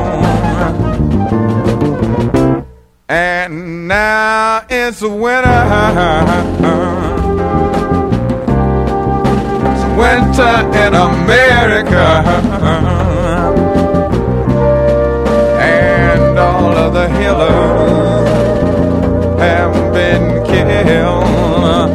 And 3.09 3.89
now 3.89 4.65
it's 4.69 5.03
winter. 5.03 5.63
It's 9.71 9.85
winter 10.01 10.55
in 10.83 10.95
America 10.95 12.09
And 15.61 16.39
all 16.39 16.73
of 16.77 16.93
the 16.95 17.09
healers 17.19 17.82
hell 20.85 21.23
uh, 21.65 21.89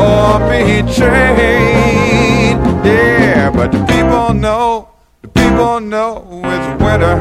or 0.00 0.38
betrayed. 0.48 1.92
Yeah, 2.84 3.50
but 3.50 3.72
the 3.72 3.84
people 3.86 4.34
know, 4.34 4.88
the 5.22 5.28
people 5.28 5.80
know 5.80 6.24
it's 6.44 6.82
winter. 6.82 7.16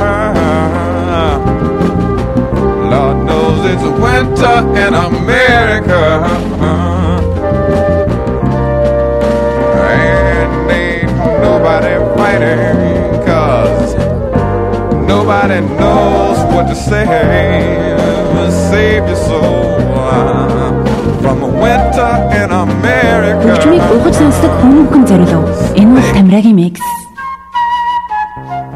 Lord 2.92 3.18
knows 3.26 3.60
it's 3.72 3.84
winter 4.00 4.58
in 4.86 4.94
America. 4.94 6.42
Cause 13.26 13.96
nobody 15.08 15.62
knows 15.62 16.38
what 16.54 16.68
to 16.68 16.76
say 16.76 17.06
Save 18.70 19.08
your 19.08 19.16
soul 19.16 20.81
Хөгжмийг 23.42 23.86
угаж 23.94 24.16
сонсдог 24.18 24.54
хүмүүхэн 24.62 25.04
зориулв. 25.10 25.58
Энэ 25.78 25.94
бол 25.94 26.08
Тамирагийн 26.14 26.58
микс. 26.58 26.82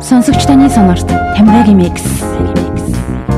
Сонсогч 0.02 0.46
таны 0.46 0.70
сонорт 0.70 1.08
Тамирагийн 1.36 1.78
микс. 1.82 2.06
And 2.06 3.35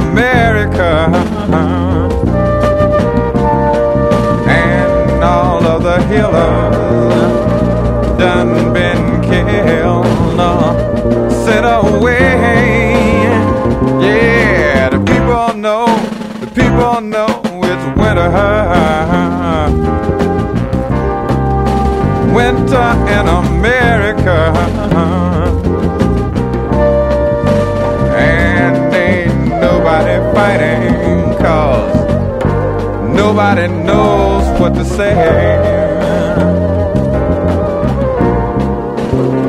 America. 0.00 1.08
And 4.48 5.24
all 5.24 5.64
of 5.64 5.82
the 5.82 5.98
healers 6.08 8.18
done 8.18 8.72
been 8.72 9.22
killed. 9.22 10.06
Sent 11.44 11.66
away. 11.66 13.24
Yeah, 14.00 14.90
the 14.90 14.98
people 14.98 15.54
know, 15.60 15.86
the 16.40 16.46
people 16.46 17.00
know 17.00 17.26
it's 17.62 17.98
winter 17.98 18.30
winter 22.34 22.90
in 23.16 23.28
America. 23.28 25.43
nobody 29.93 30.15
fighting 30.33 31.37
cause 31.43 31.97
nobody 33.21 33.67
knows 33.87 34.45
what 34.59 34.73
to 34.73 34.83
say. 34.97 35.13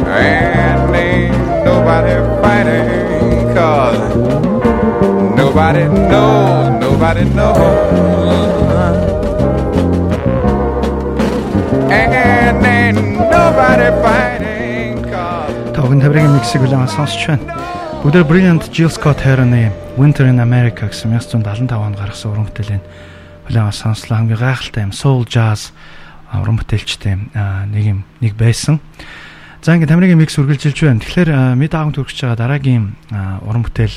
And 0.05 0.95
ain't 1.05 1.65
nobody 1.65 2.15
fighting 2.43 3.55
cause 3.57 4.03
nobody 5.41 5.85
knows, 6.11 6.69
nobody 6.85 7.25
knows. 7.39 7.79
And 11.99 12.67
ain't 12.77 12.99
nobody 13.37 13.89
fighting 14.05 14.97
cause 15.13 15.55
Тавхан 15.75 16.01
таврын 16.05 16.29
миксийг 16.37 16.63
улаан 16.67 16.89
сонсч 16.89 17.27
байна. 17.27 17.57
Бүгдээр 18.03 18.25
Brilliant 18.29 18.65
Jill 18.75 18.93
Scott 18.93 19.21
Heron-ы 19.25 19.84
Winter 19.98 20.28
in 20.28 20.44
America 20.44 20.92
гэсэн 20.92 21.16
1975 21.16 21.72
онд 21.72 21.96
гаргасан 21.96 22.32
уран 22.36 22.48
бүтээлийн 22.52 22.84
улаан 23.48 23.72
сонслоо 23.72 24.20
хамгийн 24.20 24.44
гайхалтай 24.44 24.84
юм 24.84 24.92
soul 24.92 25.24
jazz 25.24 25.72
уран 26.36 26.60
бүтээлчтэй 26.60 27.16
нэг 27.72 27.84
юм 27.88 28.00
нэг 28.20 28.36
байсан. 28.36 28.84
За 29.64 29.72
ингээд 29.72 29.96
тамирын 29.96 30.20
микс 30.20 30.36
үргэлжилж 30.36 30.76
байна. 30.84 31.00
Тэгэхээр 31.00 31.56
мэд 31.56 31.74
аавд 31.80 31.96
хүргэж 31.96 32.28
байгаа 32.28 32.36
дараагийн 32.36 32.92
уран 33.48 33.64
бүтээл 33.64 33.96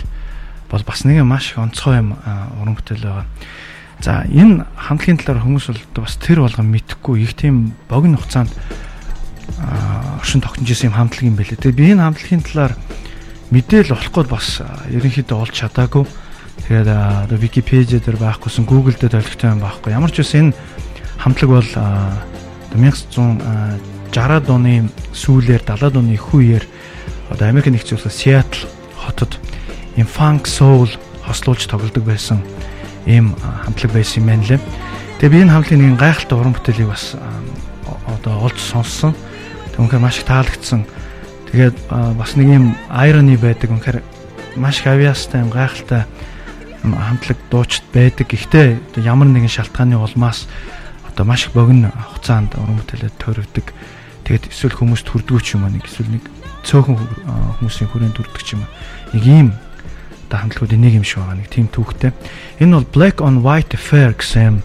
бол 0.70 0.84
бас 0.86 1.02
нэг 1.02 1.18
маш 1.26 1.50
их 1.50 1.58
онцгой 1.58 1.98
юм 1.98 2.14
уран 2.62 2.78
бүтээл 2.78 3.02
байгаа. 3.02 3.26
За 3.98 4.22
энэ 4.30 4.70
хамтлагийн 4.78 5.18
талаар 5.18 5.42
хүмүүс 5.42 5.66
бол 5.66 6.06
бас 6.06 6.14
тэр 6.22 6.46
болгон 6.46 6.70
мэдхгүй 6.78 7.26
их 7.26 7.34
тийм 7.34 7.74
богино 7.90 8.22
хугацаанд 8.22 8.54
оршин 10.22 10.46
тогтнож 10.46 10.70
исэн 10.70 10.94
юм 10.94 10.96
хамтлаг 10.96 11.26
юм 11.26 11.34
байлээ. 11.34 11.58
Тэгээ 11.58 11.74
би 11.74 11.90
энэ 11.90 12.06
хамтлагийн 12.06 12.46
талаар 12.46 12.78
мэдээл 13.50 13.96
олохгүй 13.96 14.24
бас 14.28 14.60
ерөнхийдөө 14.92 15.38
олж 15.38 15.54
чадаагүй. 15.56 16.04
Тэгээд 16.68 16.88
одоо 16.88 17.38
Википедиа 17.38 18.00
дээр 18.02 18.18
байхгүйсэн 18.20 18.66
Google 18.68 18.96
дээр 18.98 19.16
толигтой 19.16 19.50
юм 19.54 19.62
байхгүй. 19.62 19.92
Ямар 19.94 20.10
ч 20.12 20.20
үсэн 20.20 20.52
энэ 20.52 20.56
хамтлаг 21.22 21.50
бол 21.50 21.70
1960-аад 22.76 24.46
оны 24.52 24.90
сүүлээр 25.14 25.62
70-аад 25.64 25.96
оны 25.96 26.12
их 26.18 26.28
үеэр 26.34 26.66
одоо 27.30 27.48
Америк 27.48 27.72
нэгдсэн 27.72 27.96
улсаас 27.96 28.20
Seattle 28.20 28.68
хотод 28.98 29.38
им 29.96 30.06
funk 30.06 30.44
soul 30.44 30.90
хослуулж 31.24 31.64
тоглодог 31.66 32.04
байсан 32.04 32.42
ийм 33.06 33.34
хамтлаг 33.64 33.92
байсан 33.92 34.22
юм 34.22 34.28
байна 34.28 34.44
лээ. 34.44 34.60
Тэгээ 35.18 35.32
би 35.32 35.40
энэ 35.42 35.52
хамтлагийн 35.52 35.82
нэг 35.88 36.00
гайхалтай 36.00 36.38
уран 36.38 36.54
бүтээлийг 36.54 36.88
бас 36.92 37.16
одоо 38.06 38.44
олж 38.44 38.58
сонссон. 38.60 39.14
Үнэхээр 39.78 40.02
маш 40.02 40.18
их 40.18 40.26
таалагдсан. 40.26 40.84
Тэгээд 41.52 41.76
бас 41.88 42.36
нэг 42.36 42.48
юм 42.48 42.76
irony 42.92 43.36
байдаг. 43.40 43.72
Үнэхээр 43.72 44.02
маш 44.56 44.80
их 44.80 44.86
авьяастай 44.86 45.42
юм 45.42 45.50
гайхалтай 45.50 46.04
хамтлаг 46.82 47.38
дуучид 47.50 47.84
байдаг. 47.92 48.28
Гэхдээ 48.28 49.00
ямар 49.00 49.28
нэгэн 49.28 49.48
шалтгааны 49.48 49.96
улмаас 49.96 50.46
одоо 51.08 51.24
маш 51.24 51.46
их 51.48 51.52
богино 51.52 51.90
хугацаанд 52.12 52.54
уран 52.60 52.76
бүтээлээ 52.78 53.12
тойрогдөг. 53.16 53.72
Тэгээд 54.28 54.52
эсвэл 54.52 54.76
хүмүүст 54.76 55.08
хүрдгүү 55.08 55.40
ч 55.40 55.56
юм 55.56 55.64
аа 55.64 55.72
нэг 55.72 55.88
эсвэл 55.88 56.20
нэг 56.20 56.24
цөөхөн 56.68 56.96
хүмүүсийн 57.64 57.88
хүрээнд 57.88 58.16
хүрдэг 58.20 58.42
ч 58.44 58.54
юм 58.54 58.68
аа. 58.68 58.70
Нэг 59.16 59.24
ийм 59.24 59.48
одоо 60.28 60.38
хамтлагуудын 60.44 60.84
нэг 60.84 60.94
юм 61.00 61.04
шиг 61.08 61.24
байгаа 61.24 61.40
нэг 61.40 61.48
тийм 61.48 61.66
түүхтэй. 61.72 62.12
Энэ 62.60 62.76
бол 62.76 62.92
Black 62.92 63.24
on 63.24 63.40
White 63.40 63.72
Affair 63.72 64.12
гэсэн 64.12 64.60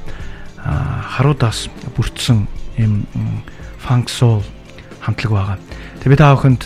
харуудаас 0.59 1.71
бүрдсэн 1.95 2.47
юм 2.75 3.07
funk 3.79 4.11
soul 4.11 4.43
хамтлаг 4.99 5.31
байгаа. 5.31 5.57
Тэгээ 6.03 6.11
би 6.11 6.19
та 6.19 6.35
бүхэнд 6.35 6.63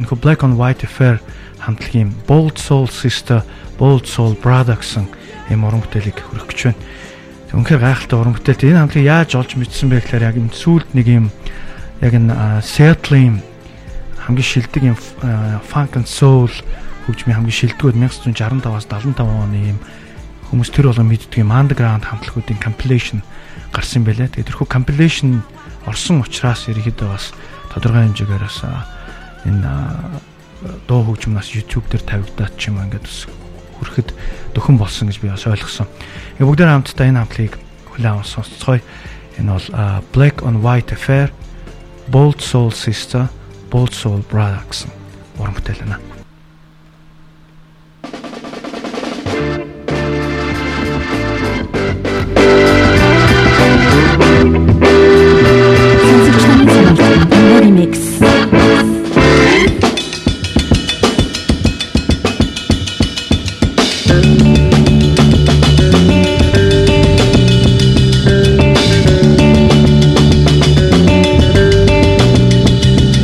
энэхүү 0.00 0.16
Black 0.16 0.40
on 0.40 0.56
White 0.56 0.88
Affair 0.88 1.20
хамтлагийн 1.60 2.08
Bold 2.24 2.56
Soul 2.56 2.88
Sister, 2.88 3.44
Bold 3.76 4.08
Soul 4.08 4.32
Brother 4.40 4.80
гэсэн 4.80 5.12
юм 5.52 5.68
уран 5.68 5.84
бүтээлийг 5.84 6.16
хүргэх 6.16 6.48
гэж 6.48 6.60
байна. 6.72 6.80
Үнэхээр 7.52 7.84
гайхалтай 7.84 8.16
уран 8.16 8.32
бүтээл. 8.32 8.72
Энэ 8.72 8.80
хамтлагийг 8.80 9.12
яаж 9.12 9.36
олж 9.36 9.60
мэдсэн 9.60 9.92
бэ 9.92 10.00
гэхээр 10.00 10.24
яг 10.24 10.40
энэ 10.40 10.56
сүүлд 10.56 10.88
нэг 10.96 11.04
юм 11.04 11.28
яг 12.00 12.16
энэ 12.16 12.32
Seattle-ийн 12.64 13.44
хамгийн 14.24 14.48
шилдэг 14.48 14.82
юм 14.88 14.96
funk 15.68 16.00
and 16.00 16.08
soul 16.08 16.48
хөгжмийн 17.04 17.44
хамгийн 17.44 17.76
шилдэгүүд 17.76 18.00
1965-аас 18.24 18.88
75 18.88 19.20
оны 19.20 19.76
юм 19.76 19.78
хүмүүс 20.48 20.72
тэр 20.72 20.88
болго 20.88 21.04
мэддэг 21.04 21.44
юм 21.44 21.52
underground 21.52 22.08
хамтлагуудын 22.08 22.56
compilation 22.56 23.20
гарсан 23.68 24.00
байлаа. 24.00 24.32
Тэгээд 24.32 24.48
тэрхүү 24.48 24.64
compilation 24.64 25.44
орсон 25.84 26.24
учраас 26.24 26.72
ерөөдөө 26.72 27.08
бас 27.12 27.36
тодорхой 27.72 28.06
хэмжээгээр 28.06 28.44
бас 28.44 28.60
энэ 29.48 29.72
дуу 30.86 31.02
хөгжим 31.02 31.34
нас 31.34 31.50
YouTube 31.50 31.88
дээр 31.90 32.04
тавигдаад 32.06 32.54
ч 32.54 32.70
юм 32.70 32.78
ингээд 32.78 33.06
хүрэхэд 33.82 34.14
дөхөн 34.54 34.78
болсон 34.78 35.10
гэж 35.10 35.18
би 35.18 35.32
бас 35.32 35.48
ойлгосон. 35.48 35.90
Ингээ 36.38 36.46
бүгдээр 36.46 36.70
хамтдаа 36.70 37.06
энэ 37.10 37.20
хамтлагийг 37.26 37.54
хүлээн 37.90 38.22
сонсцгоё. 38.22 38.84
Энэ 39.40 39.50
бол 39.50 39.68
Black 40.14 40.46
on 40.46 40.62
White 40.62 40.94
Affair, 40.94 41.34
Bold 42.12 42.38
Soul 42.38 42.70
Sister, 42.70 43.26
Bold 43.72 43.90
Soul 43.90 44.22
Brother 44.30 44.62
гэсэн 44.70 44.92
уран 45.40 45.56
бүтээл 45.56 45.82
байна. 45.82 46.11
Mix. 57.72 58.20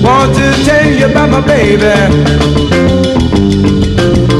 Want 0.02 0.34
to 0.34 0.64
tell 0.64 0.86
you 0.90 1.06
about 1.06 1.28
my 1.28 1.40
baby. 1.46 1.82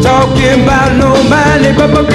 Talking 0.02 0.62
about 0.62 0.96
no 0.96 1.22
money, 1.28 1.72
but 1.76 2.07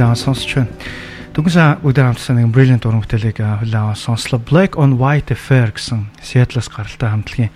аван 0.00 0.16
сонсч 0.16 0.54
байна. 0.56 0.72
Дөнгөж 1.36 1.56
өдөр 1.84 2.06
хамтсан 2.08 2.40
нэг 2.40 2.52
brilliant 2.54 2.86
уран 2.88 3.04
бүтээлийг 3.04 3.40
аван 3.40 3.96
сонслоо. 3.96 4.40
Black 4.40 4.80
on 4.80 4.96
White 4.96 5.36
Affair 5.36 5.72
гэсэн 5.72 6.08
Seattle-с 6.22 6.72
гаралтай 6.72 7.12
хамтлагийн 7.12 7.52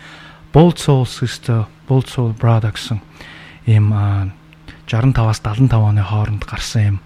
Bold 0.52 0.76
Soul 0.76 1.06
Sister, 1.06 1.64
Bold 1.88 2.08
Soul 2.08 2.32
Brother 2.36 2.72
гэсэн 2.72 3.00
ийм 3.66 3.92
а, 3.92 4.28
65-аас 4.88 5.40
75 5.40 5.72
оны 5.76 6.02
хооронд 6.02 6.44
гарсан 6.44 6.82
юм 6.82 6.98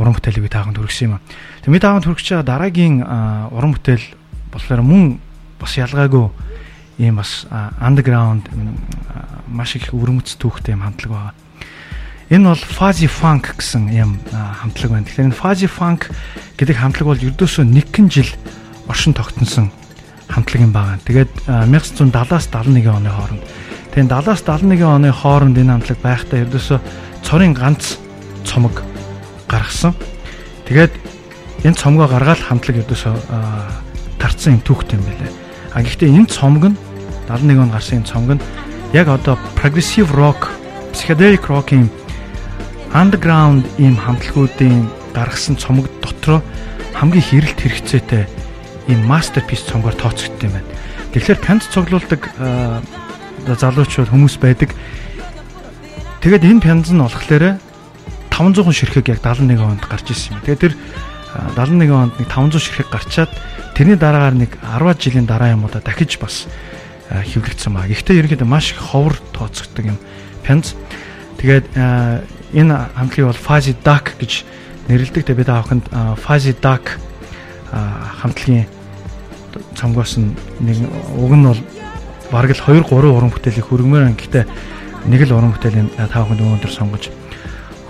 уран 0.00 0.16
бүтээлийг 0.16 0.48
би 0.48 0.50
таахан 0.50 0.74
төрөгсөн 0.74 1.10
юм. 1.10 1.20
Тэг 1.60 1.74
би 1.74 1.78
таахан 1.78 2.02
төрөгч 2.02 2.26
байгаа 2.32 2.48
дараагийн 2.48 3.04
уран 3.52 3.74
бүтээл 3.76 4.06
болохоор 4.50 4.82
мөн 4.82 5.20
бас 5.60 5.76
ялгаагүй 5.76 6.26
ийм 7.04 7.20
бас 7.20 7.44
underground 7.80 8.48
маш 9.46 9.76
их 9.76 9.92
өрмөц 9.92 10.40
түүхтэй 10.40 10.72
юм 10.74 10.88
хамтлаг 10.88 11.12
байгаа. 11.12 11.34
Энэ 12.30 12.46
бол 12.46 12.62
Fuzzy 12.62 13.10
Funk 13.10 13.58
гэсэн 13.58 13.90
юм 13.90 14.22
хамтлаг 14.30 14.90
байна. 14.94 15.02
Тэгэхээр 15.02 15.34
энэ 15.34 15.34
Fuzzy 15.34 15.66
Funk 15.66 16.14
гэдэг 16.54 16.78
хамтлаг 16.78 17.06
бол 17.10 17.18
ердөөсөө 17.18 17.66
1 17.66 18.06
жил 18.06 18.30
оршин 18.86 19.18
тогтносон 19.18 19.74
хамтлаг 20.30 20.62
юм 20.62 20.70
байна. 20.70 21.02
Тэгээд 21.02 21.26
а, 21.50 21.66
1970-аас 21.66 22.46
71 22.54 22.86
оны 22.86 23.10
хооронд. 23.10 23.42
Тэгээд 23.90 24.14
70-аас 24.14 24.42
71 24.46 24.86
оны 24.86 25.10
хооронд 25.10 25.58
энэ 25.58 25.74
хамтлаг 25.74 25.98
байхдаа 26.06 26.46
ердөөсөө 26.46 26.78
цорын 27.26 27.50
ганц 27.50 27.98
цомог 28.46 28.78
гаргасан. 29.50 29.98
Тэгээд 30.70 30.94
энэ 31.66 31.74
цомгоо 31.82 32.06
гаргаад 32.06 32.46
хамтлаг 32.46 32.86
ердөөсөө 32.86 33.14
тарцсан 34.22 34.54
юм 34.54 34.62
түүхтэй 34.62 35.02
юм 35.02 35.02
байлаа. 35.02 35.34
А 35.74 35.82
гэхдээ 35.82 36.14
энэ 36.14 36.30
цомог 36.30 36.70
нь 36.70 36.78
71 37.26 37.58
онд 37.58 37.74
гарсан 37.74 37.98
энэ 37.98 38.06
цомог 38.06 38.38
нь 38.38 38.44
яг 38.94 39.10
одоо 39.10 39.34
progressive 39.58 40.14
rock, 40.14 40.46
psychedelic 40.94 41.50
rock-ийн 41.50 41.90
underground 42.94 43.66
ийм 43.78 43.94
хамтлагуудын 43.94 44.90
гаргасан 45.14 45.56
цомог 45.56 45.86
дотроо 46.02 46.42
хамгийн 46.94 47.22
хэрэлт 47.22 47.60
хэрэгцээтэй 47.62 48.24
ийм 48.90 49.00
masterpiece 49.06 49.66
цомгоор 49.70 49.94
тооцогдсон 49.94 50.50
юм 50.50 50.54
байна. 50.58 50.68
Тэгэхээр 51.14 51.38
пянц 51.38 51.70
цуглуулдаг 51.70 52.22
залуучууд 53.46 54.10
хүмүүс 54.10 54.36
байдаг. 54.42 54.74
Тэгээд 56.20 56.44
энэ 56.44 56.62
пянз 56.62 56.90
нь 56.90 56.98
болохоор 56.98 57.58
500 58.30 58.74
ширхэг 58.74 59.06
яг 59.08 59.20
71 59.22 59.58
онд 59.62 59.84
гарч 59.86 60.10
ирсэн 60.10 60.38
юм. 60.38 60.42
Тэгээд 60.44 60.62
тэр 60.70 60.74
аа, 61.34 61.54
71 61.54 61.94
онд 61.94 62.14
нэг 62.18 62.28
500 62.28 62.58
ширхэг 62.58 62.88
гарчаад 62.90 63.30
тэрний 63.74 63.96
дараагаар 63.96 64.34
нэг 64.34 64.50
10 64.60 64.98
жилийн 64.98 65.26
дараа 65.30 65.54
юм 65.54 65.64
уу 65.64 65.70
да 65.70 65.80
дахиж 65.80 66.18
бас 66.18 66.50
хэвлэгдсэн 67.10 67.72
маа. 67.72 67.90
Гэхдээ 67.90 68.22
ерөнхийдөө 68.22 68.48
маш 68.48 68.72
их 68.74 68.82
ховор 68.82 69.18
тооцогддог 69.34 69.94
юм 69.94 69.98
пянз. 70.46 70.74
Тэгээд 71.38 71.74
энэ 72.54 72.74
хамтлагийг 72.96 73.28
бол 73.30 73.44
Fuzzy 73.46 73.74
Duck 73.74 74.16
гэж 74.18 74.44
нэрлэдэг. 74.88 75.26
Тэгээд 75.26 75.40
бид 75.40 75.50
аавханд 75.50 75.84
аа, 75.92 76.16
Fuzzy 76.16 76.54
Duck 76.56 76.98
хамтлагийн 77.70 78.66
цомгоос 79.74 80.18
нэг 80.18 80.76
уг 81.16 81.32
нь 81.34 81.46
бол 81.46 81.60
бараг 82.30 82.54
л 82.54 82.62
2 82.62 82.86
3 82.86 83.10
уран 83.10 83.30
бүтээлийг 83.30 83.66
хөргмөр 83.66 84.02
байна. 84.06 84.18
Гэхдээ 84.18 84.44
нэг 85.06 85.20
л 85.26 85.34
уран 85.34 85.54
бүтээлийн 85.54 85.90
та 85.96 86.22
бүхэнд 86.22 86.42
өнөөдөр 86.42 86.72
сонгож 86.72 87.10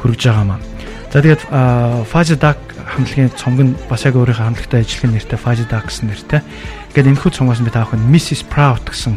хөргөж 0.01 0.23
байгаа 0.25 0.45
маа. 0.45 0.61
За 1.13 1.21
тэгээд 1.21 1.43
Fuzzy 2.09 2.37
Duck 2.37 2.61
хамтлагийн 2.97 3.33
цомог 3.37 3.61
нь 3.65 3.77
бас 3.89 4.05
яг 4.05 4.17
өөрийнхөө 4.17 4.47
хамтлагтай 4.47 4.81
ажиллах 4.85 5.13
нэртэй 5.13 5.39
Fuzzy 5.39 5.65
Duck 5.69 5.89
гэсэн 5.89 6.09
нэртэй. 6.09 6.41
Ингээд 6.93 7.11
энэхүү 7.11 7.31
цомгоос 7.35 7.61
би 7.65 7.73
та 7.73 7.85
бүхэнд 7.85 8.09
Mrs 8.09 8.43
Proud 8.49 8.85
гэсэн 8.89 9.17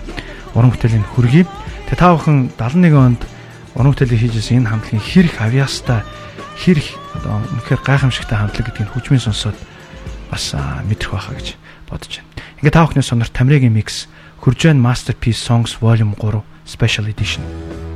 уран 0.56 0.72
бүтээлийн 0.72 1.08
хөргий. 1.16 1.46
Тэгээд 1.90 2.00
та 2.00 2.14
бүхэн 2.16 2.52
71 2.58 2.96
онд 2.98 3.22
уран 3.76 3.94
бүтээлийг 3.94 4.22
хийжсэн 4.30 4.64
энэ 4.64 4.70
хамтлагийн 4.70 5.04
хэрэг 5.04 5.36
авьяастай 5.42 6.02
хэрэг 6.62 6.88
одоо 7.18 7.42
үнэхээр 7.42 7.82
гайхамшигтай 7.82 8.38
хамтлаг 8.38 8.66
гэдгийг 8.70 8.94
хүчмэн 8.94 9.22
сонсоод 9.22 9.58
бас 10.30 10.54
мэдрэх 10.86 11.12
байхаа 11.14 11.36
гэж 11.38 11.48
бодож 11.90 12.22
байна. 12.22 12.30
Ингээ 12.62 12.74
та 12.74 12.86
бүхний 12.86 13.06
сонор 13.06 13.30
Тамирагийн 13.30 13.74
mix 13.74 14.06
Хүржэн 14.42 14.78
Masterpiece 14.78 15.42
Songs 15.42 15.82
Volume 15.82 16.14
3 16.20 16.42
Special 16.66 17.10
Edition. 17.10 17.93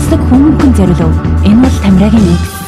Сонсдог 0.00 0.20
хүмүүхэн 0.28 0.72
зориулв. 0.76 1.16
Энэ 1.44 1.60
бол 1.60 1.76
Тамирагийн 1.82 2.24
микс. 2.24 2.59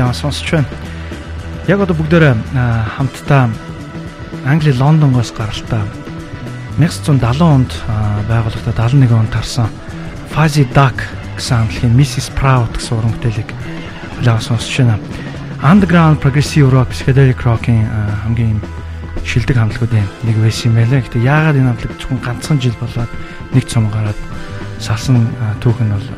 Үлээн 0.00 0.16
сонсч 0.16 0.48
байна. 0.56 0.68
Яг 1.68 1.80
одоо 1.84 1.92
бүгдээрээ 1.96 2.34
аа, 2.56 2.88
хамтдаа 2.96 3.52
Англи 4.48 4.72
Лондонгоос 4.72 5.32
гаралтай 5.36 5.84
1970 6.80 7.44
онд 7.44 7.70
аа, 7.84 8.24
байгуулагдаад 8.24 8.80
71 8.80 9.12
онд 9.12 9.30
тарсан 9.30 9.68
Fuzzy 10.32 10.64
Duck 10.72 10.96
гэсэн 11.36 11.68
амлахын 11.68 11.92
Mrs. 11.92 12.32
Proud 12.32 12.72
гэсэн 12.72 12.96
уран 12.96 13.12
бүтээлийг 13.12 13.50
үлээн 14.24 14.40
сонсч 14.40 14.72
байна. 14.80 14.96
Underground 15.60 16.24
Progressive 16.24 16.72
Rock 16.72 16.96
Psychedelic 16.96 17.44
Rock-ийн 17.44 17.84
хамгийн 18.24 18.56
шилдэг 19.20 19.56
хамтлагуудын 19.60 20.08
нэг 20.24 20.36
байсан 20.40 20.72
юм 20.72 20.80
байлаа. 20.80 21.04
Гэтэ 21.04 21.20
яагаад 21.20 21.60
энэ 21.60 21.68
хамтлаг 21.76 21.92
зөвхөн 22.00 22.24
ганцхан 22.24 22.56
жил 22.56 22.76
болоод 22.80 23.12
нэг 23.52 23.64
цом 23.68 23.92
гараад 23.92 24.16
салсан 24.80 25.28
түүх 25.60 25.76
нь 25.84 25.92
бол 25.92 26.08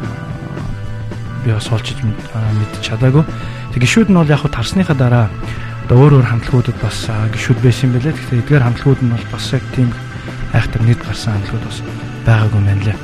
би 1.42 1.50
бас 1.50 1.66
олж 1.74 1.98
мэдчих 1.98 2.82
чадаагүй. 2.86 3.26
Тэг 3.72 3.82
гişүүд 3.82 4.08
нь 4.12 4.18
бол 4.20 4.28
яг 4.28 4.44
хуу 4.44 4.52
тарсныхаа 4.52 4.96
дараа 4.96 5.26
одоо 5.88 5.96
өөр 5.96 6.20
өөр 6.20 6.28
хамтлагуудад 6.28 6.78
бас 6.84 7.08
гişүүд 7.08 7.58
байсан 7.64 7.88
юм 7.88 7.92
байлаа. 7.96 8.12
Тэгэхээр 8.12 8.42
эдгээр 8.44 8.66
хамтлагууд 8.68 9.00
нь 9.00 9.12
бол 9.16 9.26
бас 9.32 9.46
яг 9.52 9.64
тийм 9.72 9.88
айхтар 10.52 10.82
нийт 10.84 11.00
гарсан 11.00 11.40
хамтлагууд 11.40 11.64
бас 11.66 11.78
байгаагүй 12.28 12.58
юм 12.60 12.66
байна 12.68 12.84
лээ. 12.84 12.98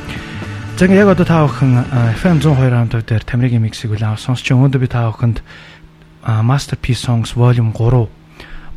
За 0.79 0.87
ингээ 0.87 1.03
яг 1.03 1.11
одоо 1.11 1.27
та 1.27 1.43
бүхэн 1.43 1.73
FM 2.21 2.39
102.5 2.39 3.03
дээр 3.03 3.25
Тамирын 3.27 3.65
миксийг 3.67 3.97
үлээн 3.97 4.15
авсан 4.15 4.39
сонсч 4.39 4.53
өнөөдөр 4.53 4.79
би 4.79 4.87
та 4.87 5.11
бүхэнд 5.11 5.43
Masterpiece 6.23 7.03
Songs 7.03 7.35
Volume 7.35 7.75
3 7.75 8.07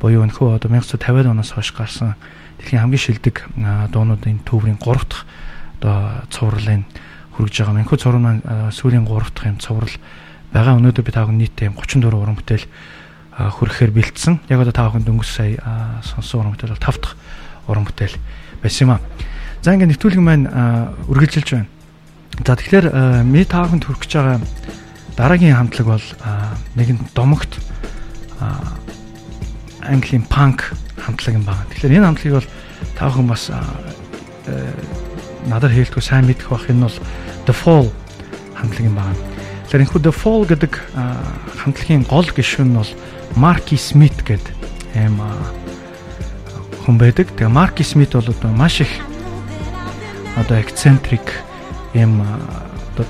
буюу 0.01 0.25
өнөхөө 0.25 0.57
одоо 0.57 0.69
1950-аад 0.71 1.29
оноос 1.29 1.53
хойш 1.53 1.75
гарсан 1.77 2.17
дэлхийн 2.57 2.81
хамгийн 2.81 3.05
шилдэг 3.05 3.45
дуунуудын 3.93 4.41
төврийн 4.47 4.81
3 4.81 4.97
дахь 5.05 5.29
одоо 5.77 6.25
цувралын 6.33 6.89
хүргэж 7.37 7.55
байгаа. 7.61 7.77
Мөнхөө 7.77 7.99
цуврал 8.01 8.23
маань 8.25 8.41
аа, 8.49 8.73
сүүлийн 8.73 9.05
3 9.05 9.29
дахь 9.29 9.45
юм 9.45 9.57
цуврал 9.61 9.93
байгаа. 10.53 10.77
Өнөөдөр 10.77 11.03
би 11.03 11.11
та 11.11 11.23
бүхэн 11.25 11.39
нийтдээ 11.39 11.69
юм 11.71 11.79
34 11.79 12.11
уран 12.15 12.37
бүтээл 12.37 12.65
хүрэхээр 13.31 13.91
бэлдсэн. 13.95 14.39
Яг 14.51 14.59
одоо 14.61 14.75
та 14.75 14.87
бүхэнд 14.91 15.07
өнгөрс 15.07 15.31
сая 15.31 15.57
сонсон 16.03 16.45
уран 16.45 16.53
бүтээл 16.55 16.75
бол 16.75 16.85
5 16.85 17.01
дахь 17.01 17.15
уран 17.67 17.85
бүтээл 17.87 18.15
байсан 18.61 18.81
юм 18.87 18.91
аа. 18.95 19.01
За 19.61 19.73
ингээ 19.73 19.89
нэвтрүүлэг 19.95 20.21
маань 20.21 20.45
аа, 20.51 20.93
үргэлжилж 21.07 21.49
байна. 21.55 21.69
За 22.43 22.55
тэгэхээр 22.55 22.85
ми 23.23 23.45
та 23.45 23.63
бүхэнд 23.63 23.85
хүргэж 23.87 24.11
байгаа 24.11 24.39
дараагийн 25.15 25.55
хамтлаг 25.55 25.87
бол 25.87 26.07
аа, 26.25 26.57
нэгэн 26.75 26.99
домогт 27.15 27.61
Английн 29.81 30.25
панк 30.29 30.73
хамтлаг 30.97 31.35
юм 31.35 31.45
байна. 31.45 31.65
Тэгэхээр 31.71 31.97
энэ 31.97 32.07
хамтлагийг 32.09 32.37
бол 32.41 32.49
та 32.97 33.09
бүхэн 33.09 33.27
бас 33.29 33.51
надад 35.47 35.71
хэлтгүй 35.71 36.03
сайн 36.03 36.25
мэдэх 36.25 36.49
бах 36.49 36.69
энэ 36.69 36.85
бол 36.85 36.97
The 37.45 37.53
Fall 37.53 37.89
хамтлаг 38.57 38.85
юм 38.85 38.97
байна. 38.97 39.30
Тэгэхээр 39.71 39.87
энэ 39.87 40.03
The 40.03 40.11
Fall 40.11 40.43
гэдэг 40.51 40.73
хамтлагийн 41.63 42.03
гол 42.03 42.27
гишүүн 42.27 42.75
нь 42.75 42.75
бол 42.75 42.91
Marky 43.39 43.79
Smith 43.79 44.19
гэдэг 44.27 44.51
ийм 44.99 45.15
хүн 46.83 46.99
байдаг. 46.99 47.31
Тэгээ 47.31 47.47
Marky 47.47 47.87
Smith 47.87 48.11
бол 48.11 48.27
одоо 48.27 48.51
маш 48.51 48.83
их 48.83 48.91
одоо 50.35 50.59
эксцентрик 50.59 51.23
ийм 51.95 52.19
одоо 52.19 53.07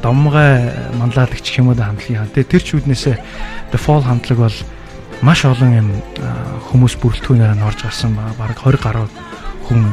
домгой 0.00 0.72
манлайлагч 0.96 1.44
уу 1.60 1.76
хамтлагийн 1.76 2.24
хамт. 2.24 2.48
Тэр 2.48 2.62
чүүднээсээ 2.64 3.20
The 3.68 3.76
Fall 3.76 4.08
хамтлаг 4.08 4.40
бол 4.40 4.58
маш 5.20 5.44
олон 5.44 5.76
юм 5.76 5.88
хүмүүс 6.72 6.96
бүрэлдэхүүнээр 6.96 7.60
нь 7.60 7.66
орж 7.68 7.84
гарсан 7.84 8.16
ба 8.16 8.32
бараг 8.40 8.56
20 8.56 8.80
гаруй 8.80 9.04
хүн 9.68 9.92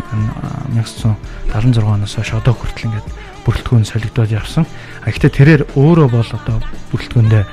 1976 0.72 1.84
оноос 1.84 2.16
хойш 2.16 2.32
одоо 2.32 2.56
хүртэл 2.56 2.88
ингээд 2.88 3.08
бүрэлдэхүүн 3.46 3.86
солигдоод 3.86 4.32
явсан. 4.32 4.66
Гэхдээ 5.10 5.34
тэрээр 5.34 5.62
өөрөө 5.74 6.08
бол 6.14 6.30
одоо 6.30 6.58
бүрэлдэхүүндээ 6.94 7.44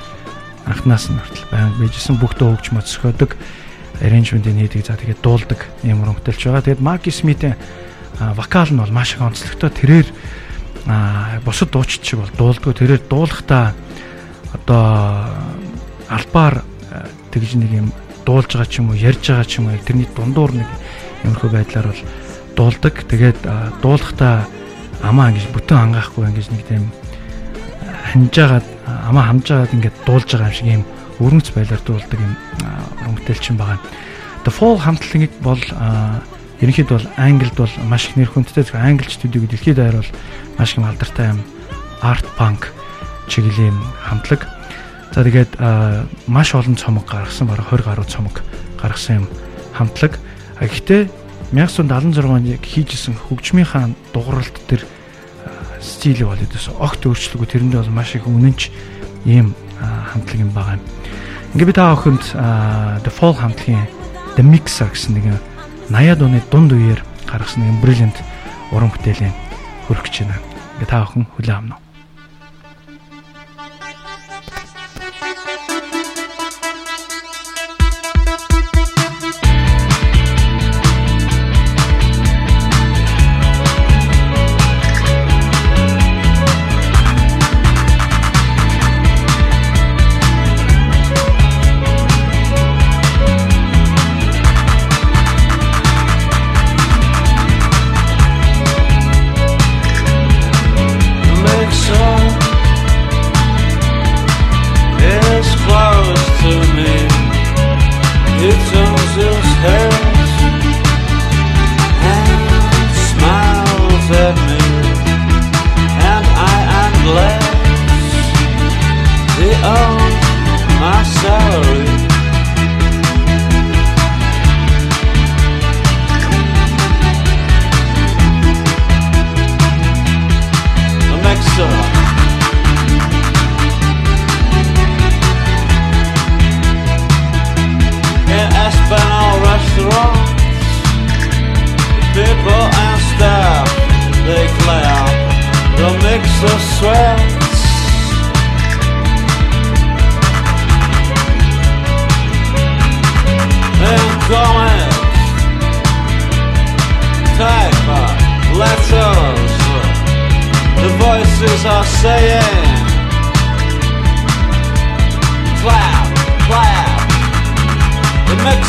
анхнаас 0.67 1.09
нь 1.09 1.17
хүртэл 1.17 1.49
баян 1.49 1.73
bijсэн 1.81 2.15
бүгдөө 2.21 2.47
хөгж 2.53 2.67
моцсоходог 2.75 3.31
arrangement-ийг 4.03 4.69
хийдэг 4.69 4.85
за 4.85 4.99
тэгээд 4.99 5.23
дуулдаг 5.25 5.59
юм 5.81 6.05
хөрөнгөтөлж 6.05 6.41
байгаа. 6.43 6.65
Тэгээд 6.65 6.85
Marky 6.85 7.09
Smith-ийн 7.09 7.57
вокал 8.37 8.69
нь 8.69 8.77
бол 8.77 8.93
маш 8.93 9.17
их 9.17 9.21
онцлогтой. 9.21 9.69
Тэрээр 9.73 10.07
бусад 11.45 11.69
дуучид 11.73 12.03
шиг 12.05 12.19
бол 12.21 12.33
дуулдаг. 12.37 12.77
Тэрээр 12.77 13.01
дуулахдаа 13.09 13.73
одоо 14.53 14.85
албаар 16.09 16.61
тэгж 17.31 17.57
нэг 17.57 17.71
юм 17.73 17.87
дуулж 18.25 18.53
байгаа 18.53 18.69
ч 18.69 18.79
юм 18.79 18.91
уу, 18.91 18.99
ярьж 18.99 19.23
байгаа 19.23 19.47
ч 19.47 19.59
юм 19.59 19.71
уу, 19.71 19.79
тэрний 19.81 20.07
дундуур 20.13 20.51
нэг 20.53 20.69
юмрхөө 21.25 21.49
байдлаар 21.51 21.89
бол 21.89 22.03
дуулдаг. 22.55 22.95
Тэгээд 23.07 23.39
дуулахдаа 23.81 24.45
амаа 25.01 25.31
ингэж 25.31 25.47
бүтэн 25.53 25.77
ангаахгүй 25.89 26.27
ингэж 26.27 26.47
нэг 26.53 26.63
тийм 26.67 26.91
ханжаагаад 28.13 28.67
амаа 29.09 29.23
хамжаагаад 29.29 29.73
ингээд 29.75 29.97
дуулж 30.05 30.29
байгаа 30.31 30.49
юм 30.49 30.55
шиг 30.55 30.67
юм 30.67 30.83
өрнөц 31.19 31.47
байлаар 31.51 31.81
дуулдаг 31.83 32.19
юм 32.19 32.33
өрөнгөтөлчин 33.03 33.57
байгаа. 33.57 33.79
The 34.45 34.51
Fall 34.53 34.77
хамтлагийг 34.79 35.33
бол 35.41 35.61
ерөнхийд 36.61 36.89
бол 36.89 37.05
англид 37.17 37.55
бол 37.57 37.73
маш 37.89 38.07
их 38.09 38.15
нэр 38.15 38.31
хүндтэй 38.31 38.65
англи 38.73 39.09
студио 39.09 39.43
дэлхийд 39.45 39.77
даяар 39.77 40.01
бол 40.01 40.11
маш 40.57 40.77
их 40.77 40.85
алдартай 40.85 41.35
юм 41.35 41.41
арт 42.01 42.25
панк 42.37 42.73
чиглэлийн 43.27 43.75
хамтлаг. 44.01 44.47
За 45.13 45.23
тэгээд 45.23 45.59
маш 46.27 46.55
олон 46.55 46.77
цомог 46.77 47.05
гаргасан 47.05 47.47
бараг 47.47 47.67
20 47.69 47.85
гаруй 47.85 48.05
цомог 48.05 48.41
гаргасан 48.81 49.25
юм 49.25 49.27
хамтлаг. 49.73 50.19
Гэхдээ 50.61 51.09
1976 51.51 52.25
онд 52.25 52.47
хийжсэн 52.61 53.15
хөгжмийнхаа 53.15 53.89
дугууралт 54.13 54.57
төр 54.67 54.81
стил 55.81 56.27
бол 56.27 56.39
өдөөс 56.39 56.67
огт 56.77 57.01
өөрчлөгөө 57.05 57.47
тэрэндээ 57.47 57.81
бол 57.81 57.95
маш 57.95 58.15
их 58.15 58.27
үнэнч 58.27 58.61
ийм 59.25 59.53
хамтлаг 59.81 60.39
юм 60.41 60.51
байгаа 60.51 60.77
юм. 60.77 60.83
Ингээ 61.53 61.69
би 61.69 61.73
та 61.73 61.91
охинд 61.93 62.23
The 62.33 63.11
Fall 63.13 63.35
хамтлагийн 63.37 63.87
The 64.35 64.43
Mixer 64.43 64.91
гэсэн 64.91 65.17
нэг 65.17 65.25
80-аад 65.89 66.21
оны 66.21 66.41
дунд 66.51 66.71
үеэр 66.75 67.01
гаргасан 67.25 67.65
нэг 67.65 67.81
brilliant 67.81 68.17
уран 68.71 68.91
бүтээлийн 68.91 69.33
хөрөх 69.87 70.05
гэж 70.05 70.15
байна. 70.27 70.41
Ингээ 70.77 70.89
та 70.91 71.03
охин 71.03 71.25
хүлээн 71.35 71.57
авна. 71.57 71.75
сонирхолтой 71.75 71.86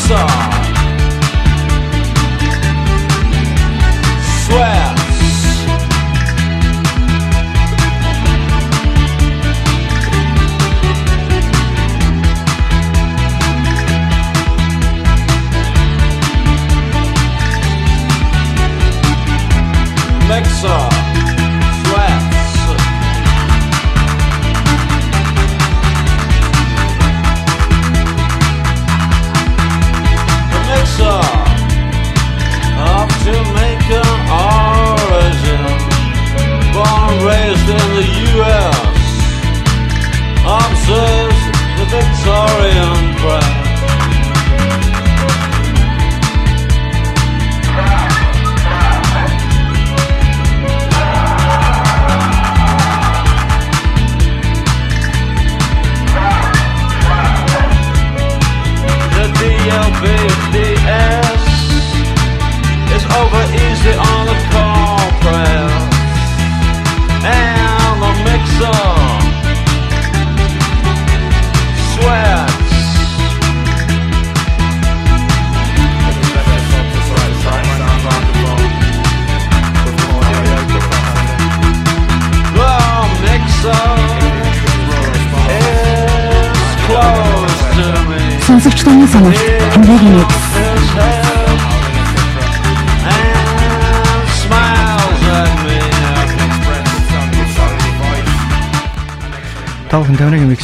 saw. 0.09 0.58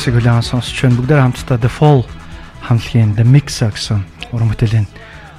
Миксийг 0.05 0.21
хүлээн 0.21 0.45
сонсч 0.45 0.85
байна. 0.85 1.01
Бүгдээр 1.01 1.25
хамтдаа 1.25 1.57
The 1.65 1.73
Fall 1.73 2.05
хамтлагийн 2.69 3.17
The 3.17 3.25
Mix 3.25 3.65
гэсэн 3.65 4.05
уран 4.37 4.53
бүтээлийн 4.53 4.85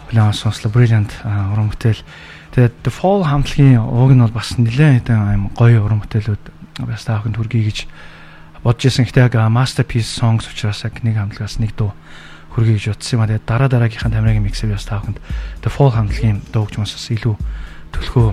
хүлээн 0.10 0.34
сонслоо. 0.34 0.74
Brilliant 0.74 1.14
уран 1.22 1.70
бүтээл. 1.70 2.02
Тэгээд 2.58 2.74
The 2.82 2.90
Fall 2.90 3.22
хамтлагийн 3.30 3.78
ууг 3.78 4.18
нь 4.18 4.26
бол 4.26 4.34
бас 4.34 4.58
нэлээд 4.58 5.06
хэдэн 5.06 5.54
гоё 5.54 5.86
уран 5.86 6.02
бүтээлүүд 6.02 6.82
бас 6.82 7.06
таахын 7.06 7.38
түргий 7.38 7.62
гэж 7.62 7.86
бодож 8.66 8.90
исэн. 8.90 9.06
Гэтэ 9.06 9.30
яг 9.30 9.38
Masterpiece 9.54 10.10
Songs 10.10 10.50
учраас 10.50 10.82
яг 10.82 10.98
нэг 11.06 11.14
хамтлагаас 11.14 11.62
нэг 11.62 11.78
дуу 11.78 11.94
хүргэе 12.58 12.82
гэж 12.82 12.98
утсан 12.98 13.22
юм 13.22 13.22
а. 13.22 13.30
Тэгээд 13.30 13.46
дараа 13.46 13.70
дараагийнхаа 13.70 14.10
тамирагийн 14.10 14.50
миксээр 14.50 14.74
бас 14.74 14.90
таахынд 14.90 15.22
The 15.62 15.70
Fall 15.70 15.94
хамтлагийн 15.94 16.42
дуу 16.50 16.66
гэж 16.66 16.82
бас 16.82 17.06
илүү 17.14 17.38
төлхөө 17.94 18.28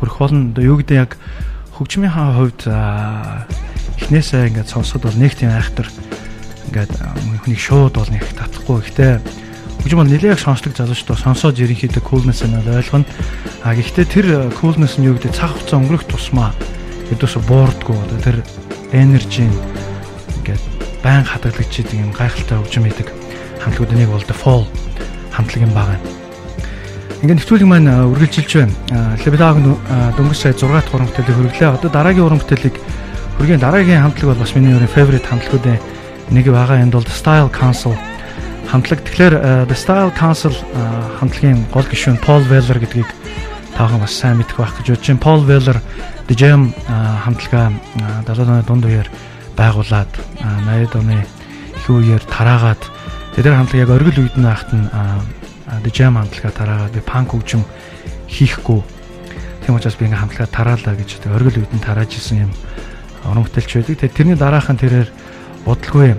хүрэх 0.00 0.16
болно. 0.24 0.56
Юу 0.56 0.80
гэдэг 0.80 0.96
яг 0.96 1.20
хөгжмийнхаа 1.76 2.28
хувьд 2.40 2.60
эхнээсээ 4.00 4.48
ингээд 4.48 4.72
сонсоход 4.72 5.12
бол 5.12 5.20
нэг 5.20 5.36
тийм 5.36 5.52
айхтар 5.52 5.88
ингээд 6.72 6.92
хүнийг 7.44 7.60
шууд 7.60 8.00
бол 8.00 8.08
нэг 8.08 8.24
татахгүй. 8.32 8.80
Гэхдээ 8.80 9.12
хөгжим 9.84 10.00
бол 10.00 10.08
нэлээд 10.08 10.40
сонсдог 10.40 10.72
залуучдаа 10.72 11.20
сонсоод 11.20 11.60
ерөнхийдөө 11.60 12.00
coolness 12.00 12.48
нь 12.48 12.56
ойлгоно. 12.56 13.04
А 13.60 13.76
гэхдээ 13.76 14.06
тэр 14.08 14.26
coolness 14.56 14.96
нь 14.96 15.04
юу 15.04 15.20
гэдэг 15.20 15.36
цаг 15.36 15.52
хугацаа 15.52 15.80
өнгөрөх 15.84 16.08
тусмаа 16.08 16.56
хэдүүс 17.12 17.44
буурдггүй 17.44 17.96
одоо 17.96 18.18
тэр 18.24 18.36
энержи 18.96 19.44
ингээд 19.46 20.64
байн 21.04 21.28
хадгалагдж 21.28 21.74
идэг 21.76 22.00
юм 22.00 22.12
гайхалтай 22.16 22.56
хөгжим 22.56 22.88
идэг 22.88 23.08
хамтлагууд 23.62 23.94
нэг 23.94 24.10
бол 24.10 24.24
The 24.24 24.34
Fall 24.34 24.64
хамтлаг 25.30 25.62
юм 25.62 25.76
байгаа 25.76 26.00
юм. 26.00 26.25
Ингээд 27.26 27.42
нэвтрүүлэг 27.42 27.66
маань 27.66 27.90
үргэлжилж 27.90 28.52
байна. 28.54 29.18
Лебедаг 29.18 29.58
дөнгөж 29.58 30.38
сая 30.38 30.54
6 30.54 30.62
дахь 30.62 30.94
уран 30.94 31.10
бүтээлийг 31.10 31.58
хүргэлээ. 31.58 31.74
Одоо 31.74 31.90
дараагийн 31.90 32.22
уран 32.22 32.38
бүтээлийг 32.38 32.78
хүргээн 33.42 33.58
дараагийн 33.66 33.98
хамтлаг 34.06 34.30
бол 34.30 34.42
бас 34.46 34.54
миний 34.54 34.70
өөрийн 34.70 34.94
favorite 34.94 35.26
хамтлагуудын 35.26 35.82
нэг 36.30 36.46
байгаа. 36.46 36.86
Энд 36.86 36.94
бол 36.94 37.02
Style 37.02 37.50
Council 37.50 37.98
хамтлаг. 38.70 39.02
Тэгэхээр 39.02 39.66
The 39.66 39.74
Style 39.74 40.14
Council 40.14 40.54
хамтлагийн 41.18 41.66
гол 41.74 41.90
гишүүн 41.90 42.22
Paul 42.22 42.46
Weller 42.46 42.78
гэдгийг 42.78 43.10
таахан 43.74 44.06
бас 44.06 44.14
сайн 44.14 44.38
мэдэх 44.38 44.62
байх 44.62 44.78
гэж 44.78 44.94
бодож 44.94 45.06
байна. 45.10 45.26
Paul 45.26 45.42
Weller 45.50 45.78
The 46.30 46.34
Jam 46.38 46.70
хамтлагаа 46.86 47.74
70 48.22 48.38
оны 48.46 48.62
дунд 48.62 48.86
үеэр 48.86 49.10
байгуулад 49.58 50.14
80 50.62 50.94
оны 50.94 51.26
их 51.74 51.90
үеэр 51.90 52.22
тараагаад 52.22 52.86
тэдгээр 53.34 53.58
хамтлаг 53.58 53.82
яг 53.82 53.90
оргил 53.90 54.30
нь 54.30 54.46
байхад 54.46 54.70
нь 54.70 54.86
The 55.66 55.90
Jam 55.90 56.14
хамтлагаа 56.14 56.52
тараагаад 56.54 56.94
би 56.94 57.00
панк 57.02 57.34
хөгжим 57.34 57.64
хийхгүй. 58.30 58.80
Тийм 59.66 59.74
учраас 59.74 59.98
би 59.98 60.06
ингээм 60.06 60.22
хамтлагаа 60.22 60.50
тараалаа 60.50 60.94
гэж 60.94 61.26
оргил 61.26 61.66
нь 61.66 61.82
тарааж 61.82 62.14
исэн 62.14 62.46
юм 62.46 62.52
уран 63.26 63.42
бүтээлч 63.42 63.82
байдаг. 63.82 63.98
Тэгээ 63.98 64.16
тэрний 64.16 64.38
дараахан 64.38 64.78
тэрээр 64.78 65.10
удалгүй 65.66 66.14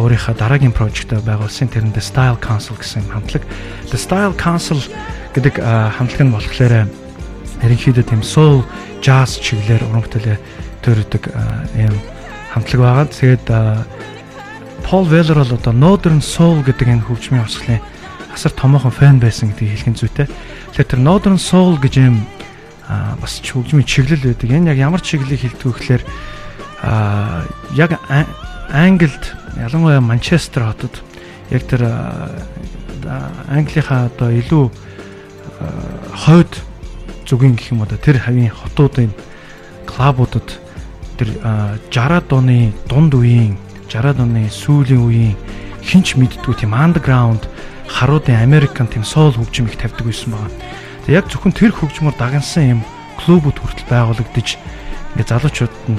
өөрийнхөө 0.00 0.34
дараагийн 0.38 0.72
прожектаа 0.72 1.20
байгуулсан 1.20 1.68
тэрэнд 1.68 1.98
Style 2.00 2.38
Council 2.40 2.78
гэсэн 2.80 3.04
хамтлаг. 3.10 3.44
The 3.92 3.98
Style 3.98 4.32
Council 4.38 4.80
гэдэг 5.36 5.60
хамтлаг 5.60 6.22
нь 6.24 6.32
болохоор 6.32 6.88
ерөнхийдөө 7.60 8.04
тийм 8.08 8.22
soul 8.24 8.64
jazz 9.04 9.36
чиглэлээр 9.42 9.84
уран 9.84 10.00
бүтээлээ 10.06 10.38
төрөдөг 10.80 11.22
юм 11.76 11.94
хамтлаг 12.54 12.80
байгаа. 12.80 13.06
Тэгээд 13.12 13.46
Paul 14.90 15.06
Weller 15.06 15.38
бол 15.38 15.54
одоо 15.54 15.72
Northern 15.72 16.18
Soul 16.18 16.66
гэдэг 16.66 16.88
энэ 16.90 17.06
хөгжмийн 17.06 17.46
урсгалын 17.46 17.78
асар 18.34 18.50
томоохон 18.50 18.90
фэн 18.90 19.22
байсан 19.22 19.54
гэдгийг 19.54 19.86
хэлэх 19.86 20.02
зүйтэй. 20.02 20.26
Тэгэхээр 20.26 20.90
тэр 20.90 20.98
Northern 20.98 21.38
Soul 21.38 21.78
гэж 21.78 21.94
юм 22.02 22.26
бас 23.22 23.38
хөгжмийн 23.38 23.86
чиглэл 23.86 24.18
байдаг. 24.18 24.50
Энэ 24.50 24.74
яг 24.74 24.82
ямар 24.82 24.98
чиглэлийг 24.98 25.46
хэлдэг 25.46 25.62
вэ 25.62 25.78
гэхээр 25.78 26.02
яг 27.78 27.90
Англид 28.74 29.24
ялангуяа 29.62 30.02
Манчестер 30.02 30.66
хотод 30.66 30.98
яг 31.54 31.62
тэр 31.70 31.86
Английнхаа 33.46 34.10
одоо 34.10 34.34
илүү 34.34 34.74
хойд 36.18 36.50
зүгийн 37.30 37.54
гэх 37.54 37.78
юм 37.78 37.86
одоо 37.86 37.94
тэр 37.94 38.18
хавийн 38.18 38.50
хотуудын 38.50 39.14
клабуудад 39.86 40.58
тэр 41.14 41.38
60-аад 41.94 42.26
оны 42.34 42.74
дунд 42.90 43.14
үеийн 43.14 43.54
60-аад 43.90 44.22
оны 44.22 44.46
сүүлийн 44.46 45.02
үеийн 45.02 45.36
хинч 45.82 46.14
мэддгүү 46.14 46.62
тийм 46.62 46.78
андерграунд 46.78 47.50
харуудын 47.90 48.38
Американ 48.38 48.86
тийм 48.86 49.02
соул 49.02 49.34
хөгжим 49.34 49.66
их 49.66 49.76
тавьдаг 49.76 50.06
байсан 50.06 50.30
байгаа. 50.30 50.54
Тэг 51.04 51.14
яг 51.18 51.26
зөвхөн 51.26 51.52
тэр 51.58 51.74
хөгжмөр 51.74 52.14
дагансан 52.14 52.78
юм 52.78 52.80
клубүүд 53.18 53.58
хүртэл 53.58 53.90
байгуулагдаж 53.90 54.48
ингээ 55.18 55.26
залуучууд 55.26 55.74
нь 55.90 55.98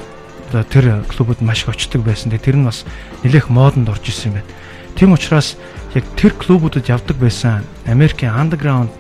тэр 0.72 1.04
клубүүд 1.12 1.44
маш 1.44 1.68
их 1.68 1.76
очдог 1.76 2.02
байсан. 2.08 2.32
Тэр 2.32 2.56
нь 2.56 2.68
бас 2.68 2.88
нэлээх 3.28 3.52
модонд 3.52 3.92
орж 3.92 4.08
исэн 4.08 4.32
юм 4.32 4.36
байна. 4.40 4.50
Тийм 4.96 5.12
учраас 5.12 5.60
яг 5.92 6.08
тэр 6.16 6.32
клубүүдэд 6.40 6.88
явдаг 6.88 7.20
байсан 7.20 7.68
Америкийн 7.92 8.32
андерграунд 8.32 8.92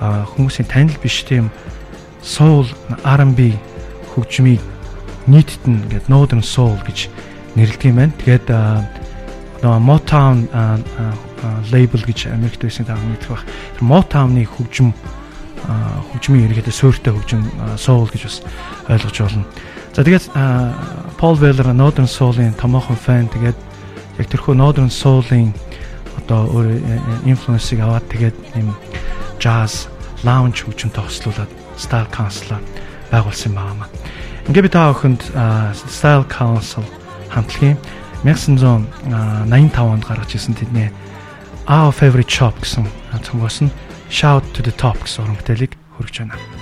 хүмүүсийн 0.00 0.72
танил 0.72 0.96
биш 1.04 1.20
тийм 1.28 1.52
soul 2.24 2.64
R&B 3.04 3.52
хөгжмийг 4.16 4.64
нийтэд 5.28 5.62
нь 5.68 5.84
ингээд 5.84 6.08
Northern 6.08 6.42
Soul 6.42 6.80
гэж 6.82 7.12
нэрлэдэг 7.56 7.88
юм 7.90 7.96
байна. 8.00 8.16
Тэгээд 8.22 8.46
нөгөө 9.62 9.80
Motown 9.82 10.48
label 11.70 12.02
гэж 12.02 12.32
Америкт 12.32 12.62
байсан 12.62 12.86
та 12.86 12.96
мэдэх 12.96 13.30
бах. 13.30 13.44
Тэр 13.78 13.84
Motown-ы 13.86 14.46
хөгжим 14.46 14.90
хөгжмийн 15.62 16.50
ерөнхийдөө 16.50 16.74
суурьтай 16.74 17.14
хөгжим 17.14 17.46
soul 17.78 18.10
гэж 18.10 18.22
бас 18.26 18.36
ойлгож 18.90 19.16
байна. 19.22 19.46
За 19.92 20.02
тэгээд 20.02 20.24
Paul 21.20 21.36
Weller 21.38 21.70
Northern 21.76 22.08
Soul-ын 22.08 22.56
томоохон 22.58 22.96
фэн 22.96 23.28
тэгээд 23.30 23.58
яг 24.18 24.26
тэрхүү 24.32 24.56
Northern 24.56 24.90
Soul-ын 24.90 25.52
одоо 26.18 26.48
өөр 26.50 26.82
инфлюенсыг 27.28 27.78
аваад 27.84 28.06
тэгээд 28.10 28.34
юм 28.58 28.74
jazz 29.38 29.86
lounge 30.24 30.64
хөгжим 30.66 30.90
тогслуулад 30.90 31.50
Style 31.78 32.10
Council 32.10 32.58
байгуулсан 33.10 33.52
юм 33.52 33.58
байна. 33.58 33.86
Ингээ 34.48 34.66
би 34.66 34.70
та 34.72 34.90
бүхэнд 34.90 35.22
Style 35.86 36.26
Council 36.26 36.82
хамтлагийн 37.32 37.78
1985 38.22 39.80
онд 39.80 40.04
гаргаж 40.06 40.30
ирсэн 40.36 40.54
тэдний 40.54 40.92
Our 41.66 41.90
Favorite 41.90 42.30
Shop 42.30 42.54
гэсэн 42.60 42.86
цомгоос 43.24 43.66
нь 43.66 43.74
Shout 44.12 44.44
to 44.54 44.60
the 44.62 44.74
Top 44.76 45.00
гэсэн 45.02 45.24
уран 45.24 45.36
бүтээлийг 45.40 45.72
хүргэж 45.96 46.16
байна. 46.22 46.61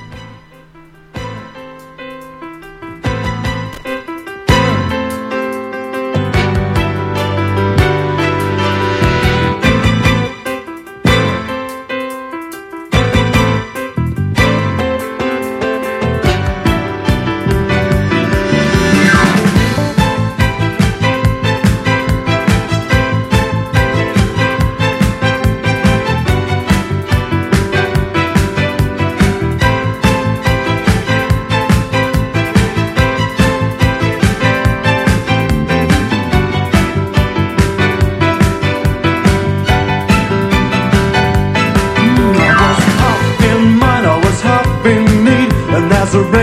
Nazareth. 46.12 46.39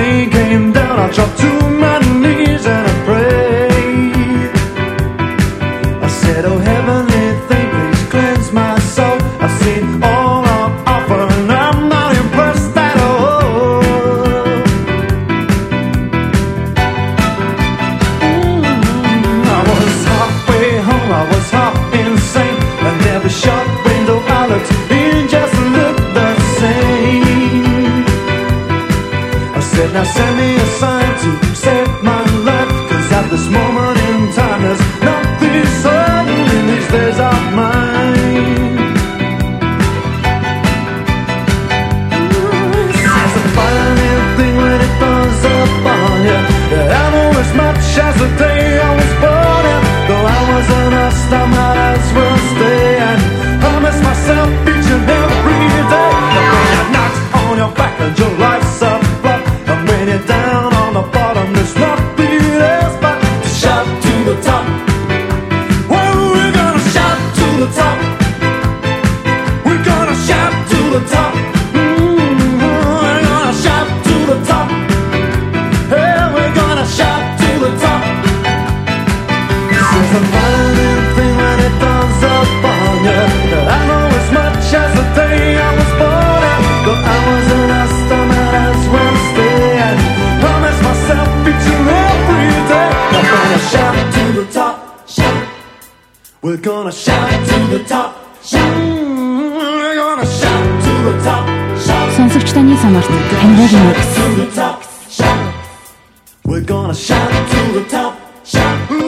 Shout 106.98 107.30
to 107.52 107.80
the 107.80 107.86
top, 107.88 108.20
shout. 108.44 109.07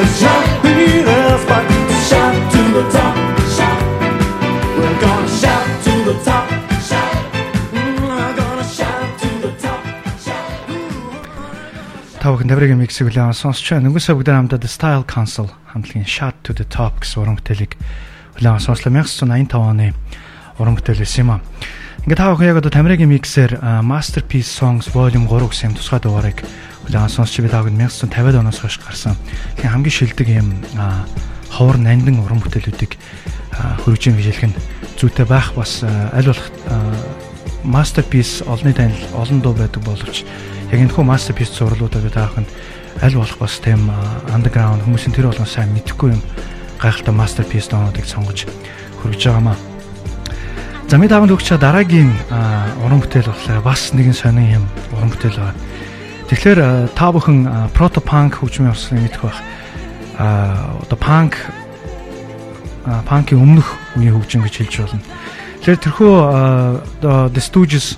The 0.00 0.06
shout 0.16 0.64
leaders 0.64 1.42
but 1.44 1.64
shout 2.08 2.34
to 2.52 2.62
the 2.72 2.84
top, 2.88 3.16
shout 3.56 3.80
We're 4.78 4.98
gonna 5.04 5.28
shout 5.28 5.66
to 5.84 5.92
the 6.08 6.16
top, 6.24 6.48
shout 6.88 7.16
We're 7.72 8.34
gonna 8.40 8.64
shout 8.64 9.08
to 9.20 9.28
the 9.44 9.52
top, 9.60 9.82
shout 10.24 10.48
Та 12.20 12.32
бүхэн 12.32 12.48
Таврагийн 12.48 12.80
миксийг 12.80 13.12
хүлээн 13.12 13.36
сонсч 13.36 13.76
байна. 13.76 13.92
Өнгөрсөн 13.92 14.16
бүгд 14.16 14.32
хамтдаа 14.32 14.68
Style 14.72 15.04
Council 15.04 15.52
хамтлагийн 15.72 16.08
Shout 16.08 16.36
to 16.48 16.56
the 16.56 16.64
Top 16.64 17.04
гэсэн 17.04 17.20
уран 17.20 17.36
бүтээлийг 17.36 17.76
хүлээн 18.40 18.60
сонслоо. 18.60 18.88
1985 18.88 19.52
оны 19.52 19.92
уран 20.56 20.80
бүтээл 20.80 21.04
байсан 21.04 21.28
юм 21.28 21.30
аа. 21.36 21.40
Ингээд 22.00 22.16
та 22.16 22.32
бүхэн 22.32 22.48
яг 22.48 22.64
одоо 22.64 22.72
Тамирагийн 22.72 23.12
миксээр 23.12 23.60
Masterpiece 23.84 24.48
Songs 24.48 24.88
Volume 24.88 25.28
3 25.28 25.52
гэсэн 25.52 25.68
юм 25.68 25.76
тусгай 25.76 26.00
дугаарыг 26.00 26.40
хүлээн 26.88 27.12
сонсч 27.12 27.44
би 27.44 27.52
та 27.52 27.60
бүхэнд 27.60 27.76
1950-ад 27.76 28.40
оноос 28.40 28.64
хойш 28.64 28.80
гарсан. 28.80 29.20
Тэгэхээр 29.60 29.74
хамгийн 29.76 29.92
шилдэг 30.00 30.28
юм 30.32 30.48
ховор 31.52 31.76
нандин 31.76 32.24
уран 32.24 32.40
бүтээлүүдийг 32.40 32.96
гэж 33.84 34.16
хэлэх 34.16 34.48
нь 34.48 34.56
зүйтэй 34.96 35.28
байх 35.28 35.52
бас 35.52 35.84
аль 35.84 36.24
болох 36.24 36.48
Masterpiece 37.68 38.48
олонний 38.48 38.72
танил 38.72 39.04
олон 39.12 39.44
дуу 39.44 39.52
байдаг 39.52 39.84
боловч 39.84 40.24
яг 40.72 40.80
энэ 40.80 40.96
хүү 40.96 41.04
Masterpiece 41.04 41.52
зурлуудаа 41.52 42.00
би 42.00 42.08
та 42.08 42.32
бүхэнд 42.32 42.48
аль 43.04 43.20
болох 43.20 43.36
бас 43.36 43.60
тийм 43.60 43.92
underground 44.32 44.88
хүмүүсийн 44.88 45.12
тэр 45.12 45.28
болгон 45.28 45.44
сайн 45.44 45.68
мэдхгүй 45.76 46.16
юм 46.16 46.24
гайхалтай 46.80 47.12
Masterpiece 47.12 47.68
доонуудыг 47.68 48.08
сонгож 48.08 48.48
хөргөж 49.04 49.20
байгаамаа. 49.20 49.69
За 50.90 50.98
мэд 50.98 51.14
аванд 51.14 51.30
өгч 51.30 51.54
дараагийн 51.54 52.10
уран 52.82 52.98
бүтээл 52.98 53.30
болохоор 53.30 53.62
бас 53.62 53.94
нэгэн 53.94 54.10
сонин 54.10 54.58
юм 54.58 54.64
уран 54.90 55.14
бүтээл 55.14 55.38
байна. 55.38 55.62
Тэгэхээр 56.26 56.90
та 56.98 57.14
бүхэн 57.14 57.46
punk 58.02 58.42
хөгжмийн 58.42 58.74
урсгалыг 58.74 59.06
мэдэх 59.06 59.22
байх. 59.22 59.38
А 60.18 60.74
одоо 60.82 60.98
а, 62.90 63.06
панкийн 63.06 63.38
өмнөх 63.38 63.78
үеийн 63.94 64.18
хөгжим 64.18 64.42
гэж 64.42 64.66
хэлж 64.66 64.74
болно. 64.82 65.06
Тэгэхээр 65.62 65.78
тэрхүү 65.78 66.14
The 67.06 67.38
Stooges 67.38 67.94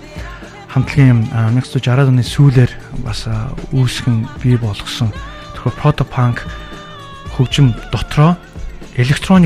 хамтлагийн 0.68 1.32
а, 1.32 1.48
1960-аад 1.48 2.12
оны 2.12 2.20
сүүлээр 2.20 2.72
бас 3.08 3.24
үүсгэн 3.72 4.28
бий 4.44 4.60
болгосон 4.60 5.08
тэрхүү 5.56 5.80
punk 6.12 6.44
хөгжим 7.40 7.72
дотроо 7.88 8.36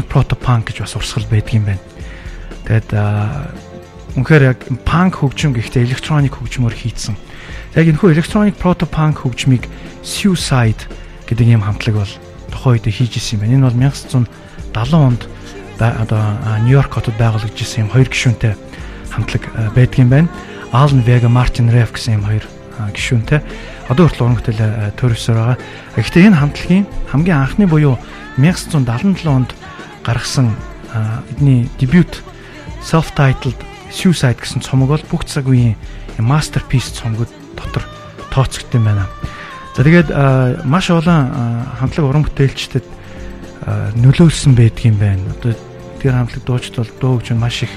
proto 0.02 0.34
punk 0.34 0.74
гэж 0.74 0.82
бас 0.82 0.98
урсгал 0.98 1.30
байдгийм 1.30 1.70
байна. 1.70 1.95
Тэгээд 2.66 2.90
үнэхээр 4.18 4.44
яг 4.50 4.58
punk 4.82 5.22
хөгжим 5.22 5.54
гэхдээ 5.54 5.86
electronic 5.86 6.34
хөгжмөөр 6.34 6.74
хийцэн. 6.74 7.14
Яг 7.78 7.86
энэ 7.86 8.00
хүү 8.00 8.10
electronic 8.16 8.58
proto 8.58 8.90
punk 8.90 9.22
хөгжмийг 9.22 9.70
Suicide 10.02 10.82
гэдэг 11.30 11.46
ийм 11.46 11.62
хамтлаг 11.62 11.94
бол 12.00 12.12
тухайн 12.50 12.82
үед 12.82 12.90
хийж 12.90 13.22
исэн 13.22 13.38
юм 13.38 13.40
байна. 13.46 13.54
Энэ 13.54 13.66
бол 13.70 13.78
1970 14.74 14.98
онд 14.98 15.22
одоо 15.78 16.22
Нью-Йорк 16.64 16.92
хотод 16.96 17.14
байгуулагдсан 17.20 17.86
юм 17.86 17.92
хоёр 17.92 18.08
гишүүнтэй 18.08 18.54
хамтлаг 19.12 19.42
а, 19.54 19.70
байдгийм 19.76 20.08
байна. 20.08 20.28
Alan 20.72 21.04
Vega, 21.04 21.28
Martin 21.28 21.70
Reff 21.70 21.94
гэсэн 21.94 22.18
юм 22.18 22.24
хоёр 22.24 22.44
гишүүнтэй. 22.96 23.40
Одоо 23.88 24.08
хүртэл 24.08 24.24
уран 24.24 24.38
бүтээл 24.40 24.96
төрөвсөр 24.96 25.36
байгаа. 25.36 25.58
Гэхдээ 25.96 26.26
энэ 26.32 26.40
хамтлагийн 26.40 26.84
хамгийн 27.12 27.38
анхны 27.38 27.66
буюу 27.68 28.00
1977 28.40 29.28
онд 29.28 29.54
гаргасан 30.02 30.56
эдний 31.36 31.68
дебют 31.78 32.24
self-titled 32.86 33.58
Suicide 33.90 34.38
гэсэн 34.38 34.62
цомог 34.62 34.94
бол 34.94 35.04
бүх 35.10 35.26
цаг 35.26 35.50
үеийн 35.50 35.74
masterpiece 36.22 36.94
цомгод 36.94 37.30
дотор 37.58 37.82
тооцогдсон 38.30 38.84
байна. 38.86 39.06
За 39.74 39.82
тэгээд 39.82 40.08
маш 40.64 40.90
олон 40.90 41.34
хамтлаг 41.82 42.06
уран 42.06 42.24
бүтээлчдэд 42.24 42.86
нөлөөлсөн 43.98 44.54
байдгийм 44.54 44.96
байна. 45.02 45.34
Одоо 45.36 45.58
тэр 45.98 46.14
хамтлаг 46.14 46.42
дуучид 46.46 46.76
бол 46.78 46.92
дуу 47.00 47.12
хөгжим 47.18 47.42
маш 47.42 47.66
их 47.66 47.72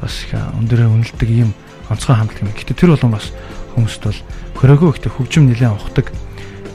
бас 0.00 0.22
их 0.22 0.32
өндөрөө 0.34 0.88
үнэлдэг 0.88 1.30
ийм 1.30 1.50
онцгой 1.90 2.16
хамтлаг 2.16 2.46
юм. 2.46 2.54
Гэхдээ 2.54 2.78
тэр 2.78 2.94
болон 2.94 3.12
бас 3.18 3.34
хүмүүст 3.74 4.02
бол 4.06 4.20
хөрөөгөө 4.62 4.90
ихтэй 4.94 5.10
хөгжим 5.10 5.50
нэлээд 5.50 5.74
ухдаг 5.74 6.06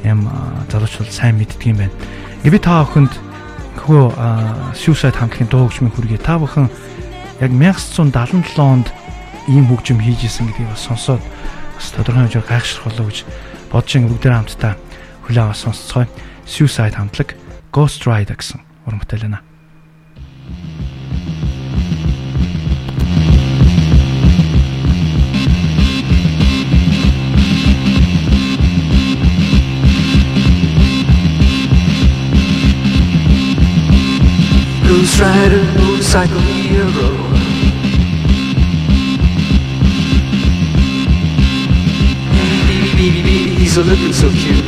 юм 0.03 0.27
а, 0.27 0.65
залууч 0.71 0.99
бол 0.99 1.11
сайн 1.13 1.39
мэддэг 1.39 1.65
юм 1.65 1.77
байна. 1.79 1.95
Би 2.43 2.59
та 2.59 2.83
бүхэнд 2.83 3.13
хөө 3.85 4.03
Suicide 4.75 5.17
хамтлагийн 5.17 5.49
дуу 5.49 5.67
хөгжмийн 5.67 5.93
хүргэе. 5.95 6.19
Та 6.19 6.37
бүхэн 6.37 6.67
яг 7.39 7.51
1977 7.51 8.59
онд 8.59 8.87
ийм 9.47 9.65
хөгжим 9.71 10.03
хийж 10.03 10.27
исэн 10.27 10.51
гэдгийг 10.51 10.75
бас 10.75 10.83
сонсоод 10.83 11.23
бас 11.75 11.87
тодорхой 11.95 12.27
хэмжээр 12.27 12.43
гайхшрах 12.51 12.91
болов 12.91 13.07
гэж 13.07 13.17
бодож 13.71 13.91
ин 13.95 14.11
бүгдээ 14.11 14.33
хамтдаа 14.35 14.73
хүлээн 15.23 15.47
аваад 15.47 15.63
сонсцгоё. 15.63 16.07
Suicide 16.43 16.99
хамтлаг 16.99 17.39
Ghost 17.71 18.03
Rider 18.03 18.35
гэсэн 18.35 18.59
уран 18.83 18.99
бүтээл 18.99 19.23
байна. 19.23 19.39
Ghost 34.83 35.21
Rider, 35.21 35.63
motorcycle 35.79 36.41
hero. 36.41 37.28
He's 43.69 43.77
a 43.77 43.83
looking 43.83 44.13
so 44.13 44.29
cute. 44.31 44.65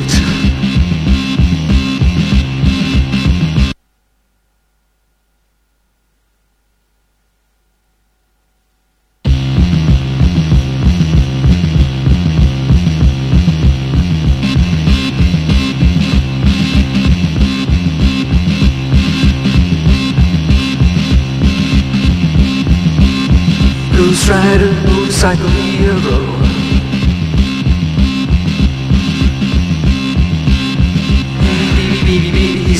Ghost 23.98 24.30
Rider, 24.30 24.72
motorcycle 24.88 25.48
hero. 25.48 26.41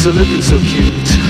so 0.02 0.10
looking 0.10 0.42
so 0.42 0.58
cute. 0.62 1.21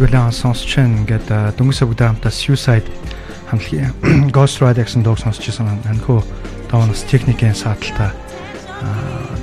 Үлээн 0.00 0.32
сонсч 0.32 0.80
байна. 0.80 1.04
Ингээд 1.04 1.28
дөнгөсөө 1.60 1.92
бүгд 1.92 2.00
хамтаа 2.00 2.32
Suicide 2.32 2.88
хамтлагийн 3.52 3.92
Ghost 4.36 4.64
Rider 4.64 4.88
гэсэн 4.88 5.04
дууг 5.04 5.20
сонсч 5.20 5.44
байсан. 5.44 5.80
Анхөө 5.84 6.24
тавнаас 6.72 7.04
техникийн 7.04 7.52
сааталтаа 7.52 8.16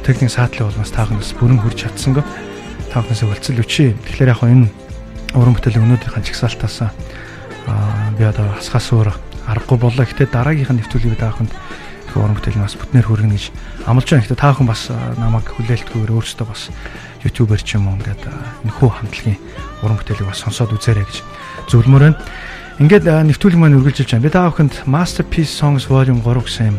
техник 0.01 0.33
саатлын 0.33 0.65
болмоос 0.65 0.89
таахнаас 0.89 1.37
бүрэн 1.37 1.61
хурж 1.61 1.85
чадсангүй. 1.85 2.25
Таахнаас 2.89 3.21
өлцөл 3.21 3.61
өчий. 3.61 3.93
Тэгэхээр 3.93 4.33
яг 4.33 4.41
энэ 4.41 4.73
уран 5.37 5.53
бүтээл 5.53 5.85
өнөөдрийн 5.85 6.25
чагсаалтаас 6.25 6.89
аа 6.89 8.09
би 8.17 8.25
одоо 8.25 8.49
хасгаас 8.57 8.89
өөр 8.89 9.13
аргагүй 9.45 9.77
боллоо. 9.77 10.05
Гэтэ 10.09 10.33
дараагийнх 10.33 10.73
нь 10.73 10.81
нэвтрүүлгийг 10.81 11.21
тааханд 11.21 11.53
их 11.53 12.17
уран 12.17 12.33
бүтээл 12.33 12.57
нас 12.57 12.73
бүтнээр 12.73 13.05
хүргэнэ 13.05 13.37
гэж 13.37 13.45
амлаж 13.85 14.09
байна. 14.09 14.25
Гэтэ 14.25 14.41
таахан 14.41 14.65
бас 14.65 14.89
намайг 15.21 15.45
хүлээлтгүйгээр 15.45 16.09
өөрөөсөө 16.09 16.47
бас 16.49 16.73
ютубер 17.21 17.61
ч 17.61 17.77
юм 17.77 17.93
уу 17.93 18.01
ингээд 18.01 18.25
нөхөө 18.65 18.89
хамтлагийн 18.89 19.37
уран 19.83 19.97
бүтээлийг 19.99 20.29
бас 20.29 20.43
сонсоод 20.43 20.73
үзээрэй 20.75 21.05
гэж 21.05 21.17
зөвлөмөр 21.71 22.03
байна. 22.03 22.19
Ингээд 22.79 23.05
нэвтрүүлэг 23.07 23.59
маань 23.59 23.77
үргэлжилж 23.79 24.11
байна. 24.15 24.25
Би 24.25 24.31
та 24.31 24.47
бүхэнд 24.47 24.87
Masterpiece 24.87 25.51
Songs 25.51 25.87
Volume 25.91 26.23
3 26.23 26.43
гэсэн 26.43 26.65
юм 26.71 26.77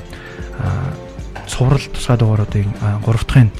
цуврал 1.44 1.84
тусгай 1.92 2.16
дугааруудын 2.16 2.72
3 3.04 3.04
дахын 3.04 3.50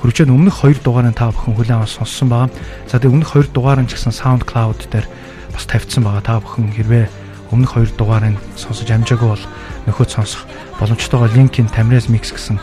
хөрвчөөд 0.00 0.30
өмнөх 0.32 0.56
2 0.64 0.82
дугаарыг 0.82 1.14
та 1.14 1.30
бүхэн 1.30 1.54
хүлээн 1.54 1.78
аваад 1.78 1.92
сонссон 1.92 2.28
байгаа. 2.32 2.50
За 2.90 2.98
тэгээ 2.98 3.12
өмнөх 3.12 3.30
2 3.36 3.52
дугаар 3.52 3.80
нь 3.84 3.88
ч 3.90 3.98
гэсэн 4.00 4.14
SoundCloud 4.14 4.88
дээр 4.88 5.06
бас 5.52 5.64
тавьчихсан 5.68 6.02
байгаа. 6.02 6.22
Та 6.24 6.40
бүхэн 6.40 6.72
хэрвээ 6.74 7.06
өмнөх 7.52 7.76
2 7.76 7.94
дугаарыг 8.00 8.40
сонсож 8.56 8.88
амжаагүй 8.88 9.28
бол 9.28 9.44
нөхөд 9.86 10.10
сонсох 10.10 10.48
боломжтойгоо 10.80 11.28
линкийн 11.36 11.68
Tamres 11.68 12.08
Mix 12.08 12.32
гэсэн 12.32 12.56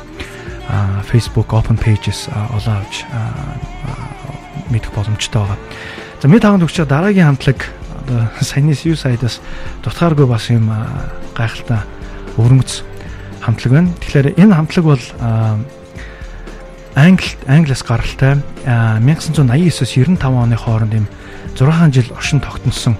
Facebook 1.05 1.53
open 1.53 1.77
pages 1.77 2.29
олоо 2.53 2.81
авч 2.81 3.05
мэдэх 4.69 4.91
боломжтой 4.93 5.41
байгаа. 5.41 5.59
За 6.19 6.27
мэд 6.27 6.43
таганд 6.43 6.67
өгч 6.67 6.83
дараагийн 6.83 7.31
хамтлаг 7.31 7.63
одоо 8.03 8.27
саяны 8.43 8.75
Suicide-аас 8.75 9.39
дутгааргүй 9.87 10.27
бас 10.27 10.51
юм 10.51 10.67
гайхалтай 11.31 11.79
өвөрмөц 12.35 12.83
хамтлаг 13.39 13.71
байна. 13.71 13.95
Тэгэхээр 14.03 14.35
энэ 14.35 14.51
хамтлаг 14.51 14.83
бол 14.83 15.03
Англи 16.99 17.31
Англиас 17.47 17.83
гаралтай 17.87 18.43
1989-с 18.67 19.95
95 19.95 20.19
оны 20.27 20.59
хооронд 20.59 20.93
юм 20.93 21.07
6 21.55 21.95
жил 21.95 22.11
оршин 22.11 22.43
тогтносон 22.43 22.97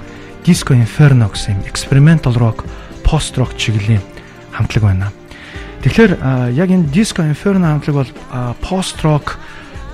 Disco 0.47 0.71
Inferno 0.71 1.27
гэсэн 1.27 1.67
experimental 1.67 2.39
rock, 2.39 2.63
post 3.03 3.35
rock 3.35 3.51
чиглэлийн 3.59 3.99
хамтлаг 4.55 4.83
байна. 4.95 5.11
Тэгэхээр 5.83 6.55
яг 6.55 6.69
энэ 6.71 6.87
Disco 6.87 7.19
Inferno 7.27 7.67
хамтлаг 7.67 7.95
бол 7.99 8.11
post 8.63 9.03
rock 9.03 9.35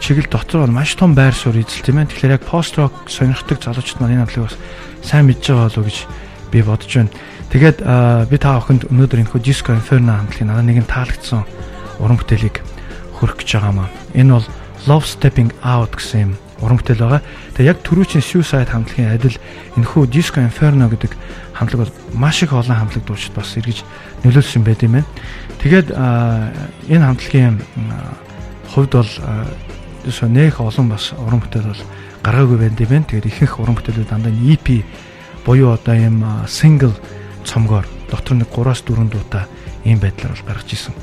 чиглэл 0.06 0.30
дотор 0.30 0.70
маш 0.70 0.93
том 0.93 1.18
байр 1.18 1.34
суурь 1.34 1.66
эзэлт 1.66 1.89
юм 1.89 1.97
байна. 1.97 2.10
Тэгэхээр 2.14 2.38
яг 2.38 2.45
post 2.45 2.78
rock 2.78 3.10
сонирхдаг 3.10 3.58
залуучууд 3.58 4.06
маань 4.06 4.22
энэ 4.22 4.30
хамтлагаас 4.30 4.58
сайн 5.01 5.26
мэдж 5.26 5.49
байгаа 5.49 5.66
болов 5.66 5.82
уу 5.82 5.89
гэж 5.89 5.97
би 6.53 6.60
бодож 6.62 6.91
байна. 6.93 7.10
Тэгээд 7.49 7.78
би 8.30 8.38
та 8.38 8.53
бүхэнд 8.62 8.86
өнөөдөр 8.93 9.22
энэ 9.26 9.41
Disco 9.41 9.74
Inferno 9.74 10.14
хамтлагийн 10.14 10.53
надад 10.53 10.70
нэгэн 10.70 10.86
таалагдсан 10.86 11.41
уран 11.97 12.22
бүтээлийг 12.22 12.62
хөрөх 13.18 13.41
гэж 13.41 13.49
байгаамаа. 13.58 13.89
Энэ 14.14 14.30
бол 14.38 14.47
Love 14.86 15.10
Stepping 15.10 15.49
Out 15.66 15.97
гэсэн 15.97 16.22
юм 16.22 16.32
уран 16.62 16.78
бүтээл 16.78 17.01
байгаа. 17.01 17.22
Тэгээ 17.58 17.72
яг 17.74 17.82
түрүүчийн 17.82 18.22
Suicide 18.22 18.70
хамтлагийн 18.70 19.10
адил 19.10 19.41
энэхүү 19.74 20.06
Disco 20.06 20.38
Inferno 20.38 20.86
гэдэг 20.86 21.18
хамтлаг 21.58 21.82
бол 21.82 21.93
маш 22.14 22.45
их 22.45 22.53
олон 22.53 22.78
хамтлаг 22.78 23.10
дуучид 23.10 23.34
бас 23.34 23.58
эргэж 23.58 23.82
нөлөөлсөн 24.22 24.62
байт 24.62 24.86
юм 24.86 25.01
байна. 25.01 25.10
Тэгээд 25.66 25.97
энэ 26.93 27.06
хамтлагийн 27.10 27.58
хувьд 28.70 28.93
бол 28.93 29.12
нэх 30.06 30.62
олон 30.62 30.89
бас 30.89 31.14
уран 31.18 31.41
бүтээл 31.41 31.74
бол 31.74 31.84
гаргаагүй 32.24 32.58
байд 32.58 32.80
юм 32.80 32.89
байна. 32.89 33.06
Тэгээд 33.10 33.30
ихэнх 33.30 33.60
уран 33.60 33.76
бүтээлүүд 33.76 34.10
дандаа 34.10 34.34
EP 34.34 34.86
буюу 35.45 35.74
одоо 35.74 35.95
юм 35.95 36.22
single 36.47 36.93
цомгоор 37.45 37.86
дотор 38.10 38.38
нэг 38.38 38.49
3-4 38.49 39.10
дуутай 39.10 39.45
ийм 39.86 39.99
байдлаар 39.99 40.34
бол 40.34 40.47
гаргаж 40.49 40.70
исэн. 40.74 40.93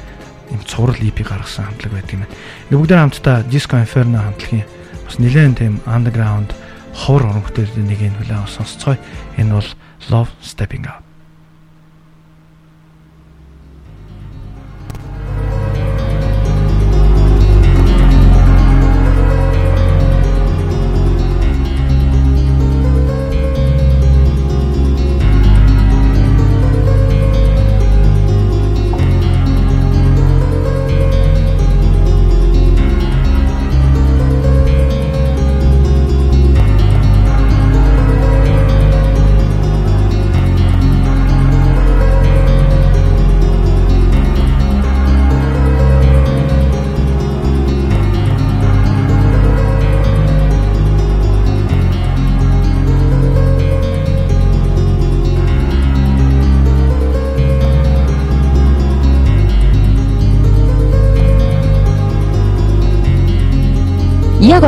Ийм 0.51 0.61
цуврал 0.67 0.99
EP 0.99 1.19
гаргасан 1.23 1.67
хамтлаг 1.67 1.93
байдаг 1.93 2.13
юм 2.13 2.23
байна. 2.27 2.35
Энэ 2.71 2.79
бүгд 2.79 2.93
хамтдаа 2.95 3.43
Disco 3.47 3.77
Inferno 3.79 4.19
хамтлагийн 4.23 4.67
бас 5.07 5.19
нэлээд 5.19 5.59
тийм 5.59 5.81
underground 5.87 6.51
хор 6.95 7.23
уран 7.23 7.43
бүтээлүүдийн 7.43 7.89
нэг 7.89 8.01
нь 8.03 8.19
хүлээн 8.19 8.47
сонсцгоё. 8.47 8.99
Энэ 9.39 9.55
бол 9.55 9.69
Love 10.11 10.31
Stepping 10.43 10.87
Out. 10.87 11.02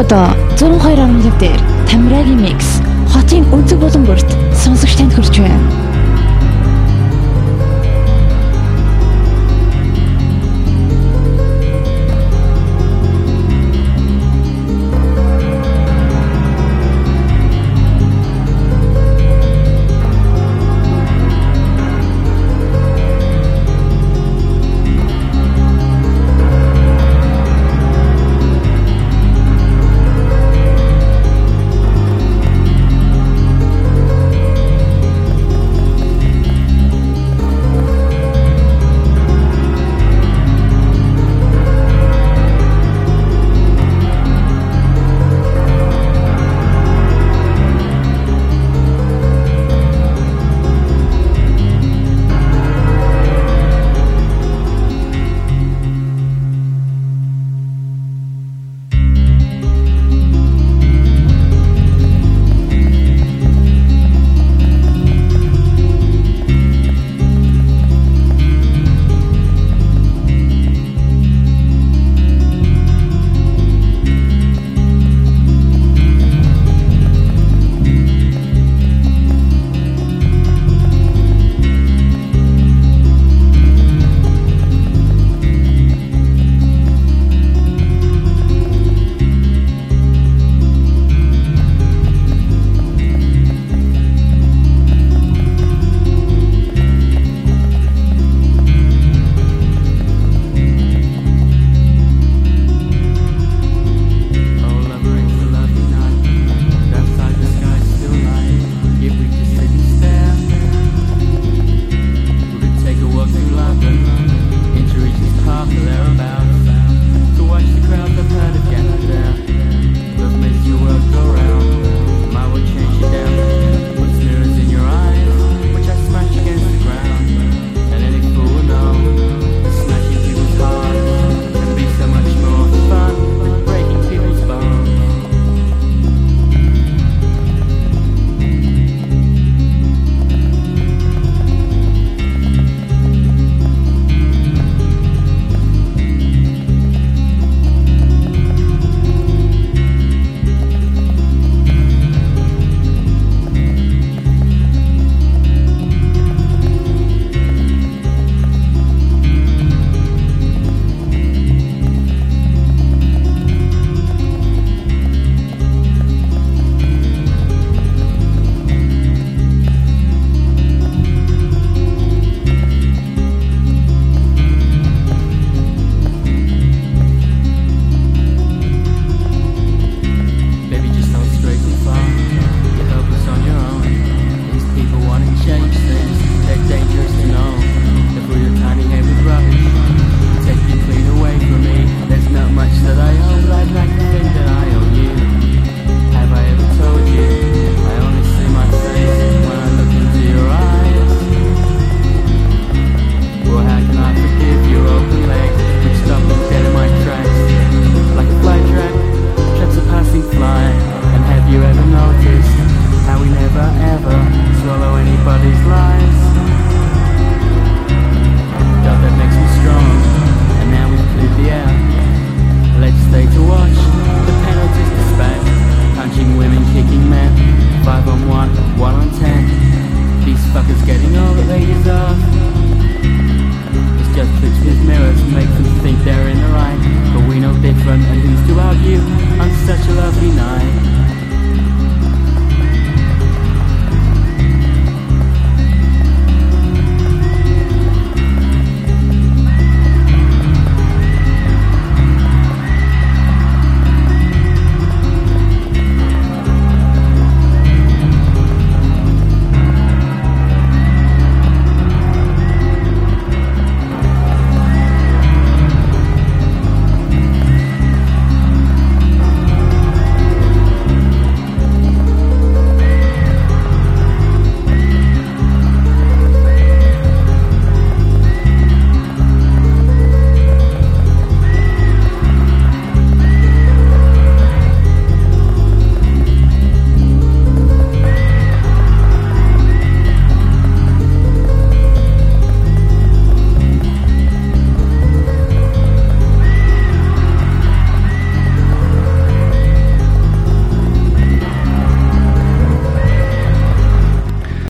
Одоо 0.05 0.28
102.5 0.57 1.38
дээр 1.40 1.61
Тамирагийн 1.88 2.40
микс 2.44 2.68
хотын 3.12 3.44
өнцөг 3.57 3.78
болон 3.80 4.05
бүрт 4.05 4.28